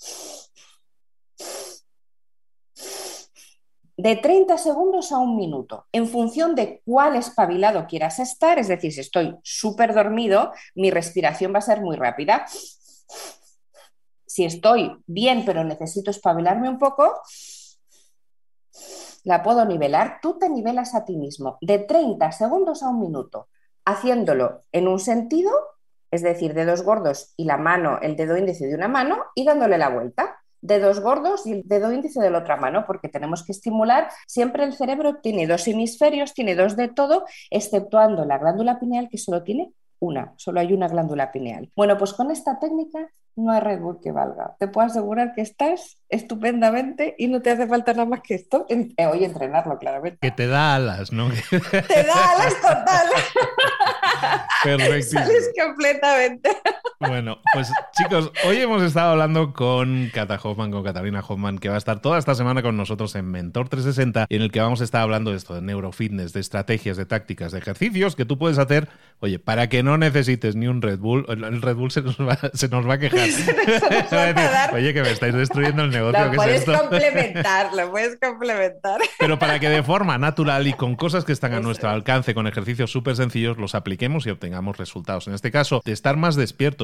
De 4.04 4.16
30 4.16 4.58
segundos 4.58 5.12
a 5.12 5.18
un 5.18 5.34
minuto, 5.34 5.86
en 5.90 6.06
función 6.06 6.54
de 6.54 6.82
cuál 6.84 7.16
espabilado 7.16 7.86
quieras 7.86 8.18
estar, 8.18 8.58
es 8.58 8.68
decir, 8.68 8.92
si 8.92 9.00
estoy 9.00 9.34
súper 9.42 9.94
dormido, 9.94 10.52
mi 10.74 10.90
respiración 10.90 11.54
va 11.54 11.60
a 11.60 11.62
ser 11.62 11.80
muy 11.80 11.96
rápida. 11.96 12.44
Si 14.26 14.44
estoy 14.44 14.94
bien, 15.06 15.46
pero 15.46 15.64
necesito 15.64 16.10
espabilarme 16.10 16.68
un 16.68 16.78
poco, 16.78 17.18
la 19.22 19.42
puedo 19.42 19.64
nivelar. 19.64 20.18
Tú 20.20 20.38
te 20.38 20.50
nivelas 20.50 20.94
a 20.94 21.06
ti 21.06 21.16
mismo 21.16 21.56
de 21.62 21.78
30 21.78 22.30
segundos 22.30 22.82
a 22.82 22.90
un 22.90 23.00
minuto, 23.00 23.48
haciéndolo 23.86 24.64
en 24.70 24.86
un 24.86 25.00
sentido, 25.00 25.50
es 26.10 26.22
decir, 26.22 26.52
dedos 26.52 26.82
gordos 26.82 27.32
y 27.38 27.46
la 27.46 27.56
mano, 27.56 27.98
el 28.02 28.16
dedo 28.16 28.36
índice 28.36 28.66
de 28.66 28.74
una 28.74 28.88
mano, 28.88 29.24
y 29.34 29.46
dándole 29.46 29.78
la 29.78 29.88
vuelta 29.88 30.43
dedos 30.64 31.00
gordos 31.00 31.46
y 31.46 31.52
el 31.52 31.62
dedo 31.64 31.92
índice 31.92 32.20
de 32.20 32.30
la 32.30 32.38
otra 32.38 32.56
mano, 32.56 32.84
porque 32.86 33.08
tenemos 33.08 33.44
que 33.44 33.52
estimular. 33.52 34.08
Siempre 34.26 34.64
el 34.64 34.72
cerebro 34.72 35.16
tiene 35.16 35.46
dos 35.46 35.68
hemisferios, 35.68 36.34
tiene 36.34 36.54
dos 36.54 36.74
de 36.76 36.88
todo, 36.88 37.24
exceptuando 37.50 38.24
la 38.24 38.38
glándula 38.38 38.80
pineal 38.80 39.08
que 39.10 39.18
solo 39.18 39.42
tiene 39.42 39.72
una, 40.00 40.32
solo 40.36 40.60
hay 40.60 40.72
una 40.72 40.88
glándula 40.88 41.30
pineal. 41.30 41.70
Bueno, 41.76 41.96
pues 41.96 42.12
con 42.12 42.30
esta 42.30 42.58
técnica 42.58 43.10
no 43.36 43.52
hay 43.52 43.60
Red 43.60 43.80
Bull 43.80 44.00
que 44.02 44.12
valga. 44.12 44.54
Te 44.58 44.68
puedo 44.68 44.86
asegurar 44.86 45.34
que 45.34 45.42
estás 45.42 45.98
estupendamente 46.08 47.14
y 47.18 47.28
no 47.28 47.42
te 47.42 47.50
hace 47.50 47.66
falta 47.66 47.92
nada 47.92 48.06
más 48.06 48.20
que 48.20 48.34
esto. 48.34 48.66
Eh, 48.68 49.06
hoy 49.06 49.24
entrenarlo, 49.24 49.78
claramente. 49.78 50.18
Que 50.20 50.30
te 50.30 50.46
da 50.46 50.76
alas, 50.76 51.12
¿no? 51.12 51.28
te 51.50 52.04
da 52.04 52.32
alas 52.32 52.54
total. 52.54 53.06
Perfectísimo. 54.62 55.22
Sales 55.22 55.50
completamente. 55.60 56.50
Bueno, 57.00 57.38
pues 57.52 57.70
chicos, 57.92 58.30
hoy 58.44 58.58
hemos 58.58 58.82
estado 58.82 59.10
hablando 59.10 59.52
con 59.52 60.10
Cata 60.12 60.38
Hoffman, 60.42 60.70
con 60.70 60.84
Catalina 60.84 61.22
Hoffman, 61.26 61.58
que 61.58 61.68
va 61.68 61.74
a 61.74 61.78
estar 61.78 62.00
toda 62.00 62.18
esta 62.18 62.34
semana 62.34 62.62
con 62.62 62.76
nosotros 62.76 63.14
en 63.16 63.30
Mentor 63.30 63.68
360, 63.68 64.26
en 64.28 64.42
el 64.42 64.52
que 64.52 64.60
vamos 64.60 64.80
a 64.80 64.84
estar 64.84 65.02
hablando 65.02 65.32
de 65.32 65.36
esto, 65.36 65.54
de 65.54 65.62
neurofitness, 65.62 66.32
de 66.32 66.40
estrategias, 66.40 66.96
de 66.96 67.04
tácticas, 67.04 67.52
de 67.52 67.58
ejercicios 67.58 68.14
que 68.14 68.24
tú 68.24 68.38
puedes 68.38 68.58
hacer, 68.58 68.88
oye, 69.20 69.38
para 69.38 69.68
que 69.68 69.82
no 69.82 69.98
necesites 69.98 70.54
ni 70.54 70.68
un 70.68 70.82
Red 70.82 70.98
Bull, 70.98 71.26
el 71.28 71.62
Red 71.62 71.76
Bull 71.76 71.90
se 71.90 72.02
nos 72.02 72.18
va, 72.20 72.38
se 72.54 72.68
nos 72.68 72.88
va 72.88 72.94
a 72.94 72.98
quejar. 72.98 73.18
oye, 74.74 74.94
que 74.94 75.02
me 75.02 75.10
estáis 75.10 75.34
destruyendo 75.34 75.82
el 75.84 75.90
negocio. 75.90 76.24
Lo 76.26 76.32
puedes 76.32 76.64
complementar, 76.64 77.74
lo 77.74 77.90
puedes 77.90 78.18
complementar. 78.20 79.00
Pero 79.18 79.38
para 79.38 79.58
que 79.58 79.68
de 79.68 79.82
forma 79.82 80.16
natural 80.18 80.66
y 80.66 80.74
con 80.74 80.94
cosas 80.94 81.24
que 81.24 81.32
están 81.32 81.54
a 81.54 81.60
nuestro 81.60 81.90
alcance, 81.90 82.34
con 82.34 82.46
ejercicios 82.46 82.90
súper 82.90 83.16
sencillos, 83.16 83.58
los 83.58 83.74
apliquemos 83.74 84.26
y 84.26 84.30
obtengamos 84.30 84.76
resultados. 84.76 85.26
En 85.26 85.34
este 85.34 85.50
caso, 85.50 85.82
de 85.84 85.92
estar 85.92 86.16
más 86.16 86.36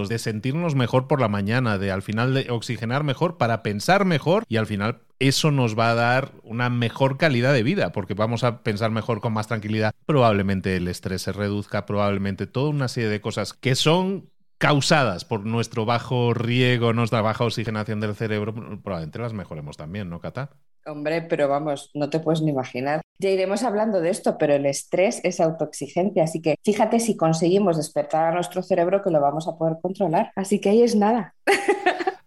de 0.08 0.18
sentirnos 0.18 0.74
mejor 0.74 1.06
por 1.06 1.20
la 1.20 1.28
mañana, 1.28 1.78
de 1.78 1.90
al 1.90 2.02
final 2.02 2.34
de 2.34 2.50
oxigenar 2.50 3.04
mejor 3.04 3.36
para 3.36 3.62
pensar 3.62 4.04
mejor 4.04 4.44
y 4.48 4.56
al 4.56 4.66
final 4.66 5.00
eso 5.18 5.50
nos 5.50 5.78
va 5.78 5.90
a 5.90 5.94
dar 5.94 6.32
una 6.42 6.70
mejor 6.70 7.18
calidad 7.18 7.52
de 7.52 7.62
vida, 7.62 7.92
porque 7.92 8.14
vamos 8.14 8.42
a 8.42 8.62
pensar 8.62 8.90
mejor 8.90 9.20
con 9.20 9.32
más 9.32 9.48
tranquilidad. 9.48 9.92
Probablemente 10.06 10.76
el 10.76 10.88
estrés 10.88 11.22
se 11.22 11.32
reduzca, 11.32 11.86
probablemente 11.86 12.46
toda 12.46 12.70
una 12.70 12.88
serie 12.88 13.10
de 13.10 13.20
cosas 13.20 13.52
que 13.52 13.74
son 13.74 14.30
causadas 14.58 15.24
por 15.24 15.46
nuestro 15.46 15.86
bajo 15.86 16.34
riego, 16.34 16.92
nuestra 16.92 17.22
baja 17.22 17.44
oxigenación 17.44 18.00
del 18.00 18.14
cerebro, 18.14 18.54
probablemente 18.82 19.18
las 19.18 19.32
mejoremos 19.32 19.76
también, 19.76 20.10
¿no, 20.10 20.20
Cata? 20.20 20.50
Hombre, 20.86 21.22
pero 21.22 21.48
vamos, 21.48 21.90
no 21.94 22.10
te 22.10 22.20
puedes 22.20 22.42
ni 22.42 22.50
imaginar. 22.50 23.00
Ya 23.20 23.28
iremos 23.28 23.64
hablando 23.64 24.00
de 24.00 24.08
esto, 24.08 24.38
pero 24.38 24.54
el 24.54 24.64
estrés 24.64 25.20
es 25.24 25.40
autoexigencia, 25.40 26.24
así 26.24 26.40
que 26.40 26.56
fíjate 26.64 27.00
si 27.00 27.18
conseguimos 27.18 27.76
despertar 27.76 28.24
a 28.24 28.32
nuestro 28.32 28.62
cerebro 28.62 29.02
que 29.02 29.10
lo 29.10 29.20
vamos 29.20 29.46
a 29.46 29.58
poder 29.58 29.76
controlar. 29.82 30.32
Así 30.36 30.58
que 30.58 30.70
ahí 30.70 30.82
es 30.82 30.96
nada. 30.96 31.34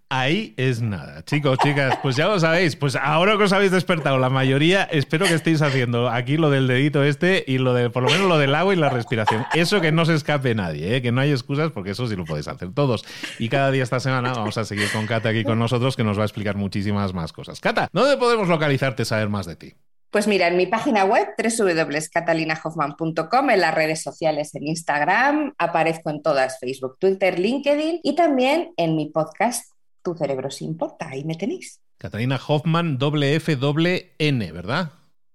Ahí 0.10 0.54
es 0.58 0.80
nada. 0.80 1.24
Chicos, 1.26 1.58
chicas, 1.58 1.98
pues 2.04 2.16
ya 2.16 2.28
lo 2.28 2.40
sabéis. 2.40 2.76
Pues 2.76 2.96
ahora 2.96 3.36
que 3.36 3.46
os 3.46 3.54
habéis 3.54 3.72
despertado, 3.72 4.20
la 4.20 4.30
mayoría, 4.30 4.84
espero 4.84 5.26
que 5.26 5.34
estéis 5.34 5.64
haciendo 5.64 6.08
aquí 6.08 6.38
lo 6.38 6.52
del 6.52 6.68
dedito 6.68 7.04
este 7.04 7.44
y 7.48 7.58
lo 7.58 7.74
de, 7.74 7.90
por 7.90 8.04
lo 8.04 8.12
menos 8.12 8.28
lo 8.28 8.38
del 8.38 8.54
agua 8.54 8.76
y 8.76 8.78
la 8.78 8.90
respiración. 8.90 9.44
Eso 9.56 9.82
que 9.82 9.92
no 9.92 10.06
se 10.06 10.14
escape 10.14 10.54
nadie, 10.54 10.98
¿eh? 10.98 11.02
que 11.02 11.12
no 11.12 11.22
hay 11.22 11.32
excusas 11.32 11.72
porque 11.72 11.90
eso 11.90 12.06
sí 12.06 12.16
lo 12.16 12.26
podéis 12.26 12.48
hacer 12.48 12.72
todos. 12.76 13.04
Y 13.40 13.50
cada 13.50 13.72
día 13.72 13.82
esta 13.82 14.00
semana 14.00 14.34
vamos 14.34 14.60
a 14.60 14.66
seguir 14.66 14.92
con 14.92 15.08
Cata 15.08 15.30
aquí 15.30 15.44
con 15.44 15.58
nosotros 15.58 15.96
que 15.96 16.04
nos 16.04 16.20
va 16.20 16.22
a 16.22 16.26
explicar 16.26 16.56
muchísimas 16.58 17.16
más 17.16 17.34
cosas. 17.34 17.60
Cata, 17.60 17.88
¿dónde 17.92 18.16
podemos 18.18 18.48
localizarte, 18.48 19.06
saber 19.06 19.30
más 19.30 19.48
de 19.48 19.56
ti? 19.56 19.74
Pues 20.14 20.28
mira, 20.28 20.48
en 20.48 20.58
mi 20.58 20.68
página 20.68 21.06
web 21.06 21.30
www.catalinahoffman.com, 21.36 23.50
en 23.50 23.60
las 23.60 23.74
redes 23.74 24.04
sociales, 24.04 24.54
en 24.54 24.68
Instagram, 24.68 25.56
aparezco 25.58 26.12
en 26.12 26.22
todas, 26.22 26.60
Facebook, 26.60 26.98
Twitter, 27.00 27.40
LinkedIn 27.40 28.02
y 28.04 28.16
también 28.16 28.74
en 28.78 28.96
mi 28.96 29.08
podcast 29.08 29.72
tu 30.04 30.14
cerebro 30.14 30.52
se 30.52 30.66
importa, 30.66 31.10
ahí 31.10 31.24
me 31.24 31.34
tenéis. 31.34 31.80
Catalina 31.98 32.40
Hoffman, 32.48 33.00
doble 33.00 33.34
F, 33.34 33.56
doble 33.56 34.14
N, 34.20 34.52
¿verdad? 34.52 34.92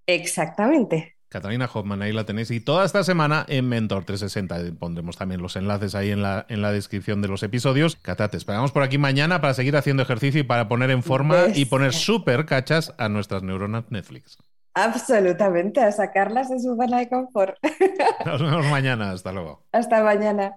Exactamente. 0.07 1.17
Catalina 1.29 1.69
Hoffman, 1.75 2.01
ahí 2.01 2.12
la 2.12 2.25
tenéis. 2.25 2.53
Y 2.53 2.61
toda 2.61 2.85
esta 2.85 3.03
semana 3.03 3.45
en 3.49 3.69
Mentor 3.69 4.05
360 4.05 4.79
pondremos 4.79 5.17
también 5.17 5.43
los 5.43 5.57
enlaces 5.57 5.97
ahí 5.97 6.12
en 6.12 6.23
la, 6.23 6.47
en 6.49 6.62
la 6.62 6.71
descripción 6.71 7.21
de 7.21 7.27
los 7.27 7.43
episodios. 7.43 7.97
Cata, 7.97 8.29
te 8.29 8.37
esperamos 8.37 8.71
por 8.71 8.85
aquí 8.85 8.97
mañana 8.97 9.41
para 9.41 9.55
seguir 9.55 9.77
haciendo 9.77 10.05
ejercicio 10.05 10.41
y 10.41 10.45
para 10.45 10.69
poner 10.69 10.93
en 10.93 11.03
forma 11.03 11.47
y 11.53 11.64
poner 11.64 11.93
súper 11.93 12.47
cachas 12.47 12.95
a 12.97 13.09
nuestras 13.09 13.43
neuronas 13.43 13.91
Netflix. 13.91 14.38
Absolutamente, 14.79 15.81
a 15.81 15.91
sacarlas 15.91 16.51
de 16.51 16.61
su 16.61 16.77
zona 16.77 16.99
de 16.99 17.09
confort. 17.09 17.57
Nos 18.25 18.41
vemos 18.41 18.64
mañana, 18.67 19.11
hasta 19.11 19.33
luego. 19.33 19.64
Hasta 19.73 20.05
mañana. 20.05 20.57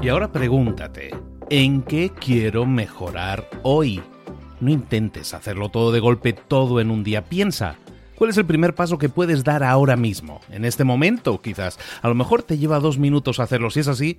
Y 0.00 0.08
ahora 0.08 0.32
pregúntate, 0.32 1.10
¿en 1.50 1.82
qué 1.82 2.10
quiero 2.18 2.64
mejorar 2.64 3.44
hoy? 3.62 4.00
No 4.60 4.70
intentes 4.70 5.34
hacerlo 5.34 5.68
todo 5.68 5.92
de 5.92 6.00
golpe, 6.00 6.32
todo 6.32 6.80
en 6.80 6.90
un 6.90 7.04
día. 7.04 7.26
Piensa, 7.26 7.76
¿cuál 8.16 8.30
es 8.30 8.38
el 8.38 8.46
primer 8.46 8.74
paso 8.74 8.96
que 8.96 9.10
puedes 9.10 9.44
dar 9.44 9.64
ahora 9.64 9.96
mismo? 9.96 10.40
En 10.50 10.64
este 10.64 10.84
momento, 10.84 11.42
quizás. 11.42 11.78
A 12.00 12.08
lo 12.08 12.14
mejor 12.14 12.42
te 12.42 12.56
lleva 12.56 12.80
dos 12.80 12.96
minutos 12.96 13.38
hacerlo. 13.38 13.68
Si 13.68 13.80
es 13.80 13.88
así, 13.88 14.18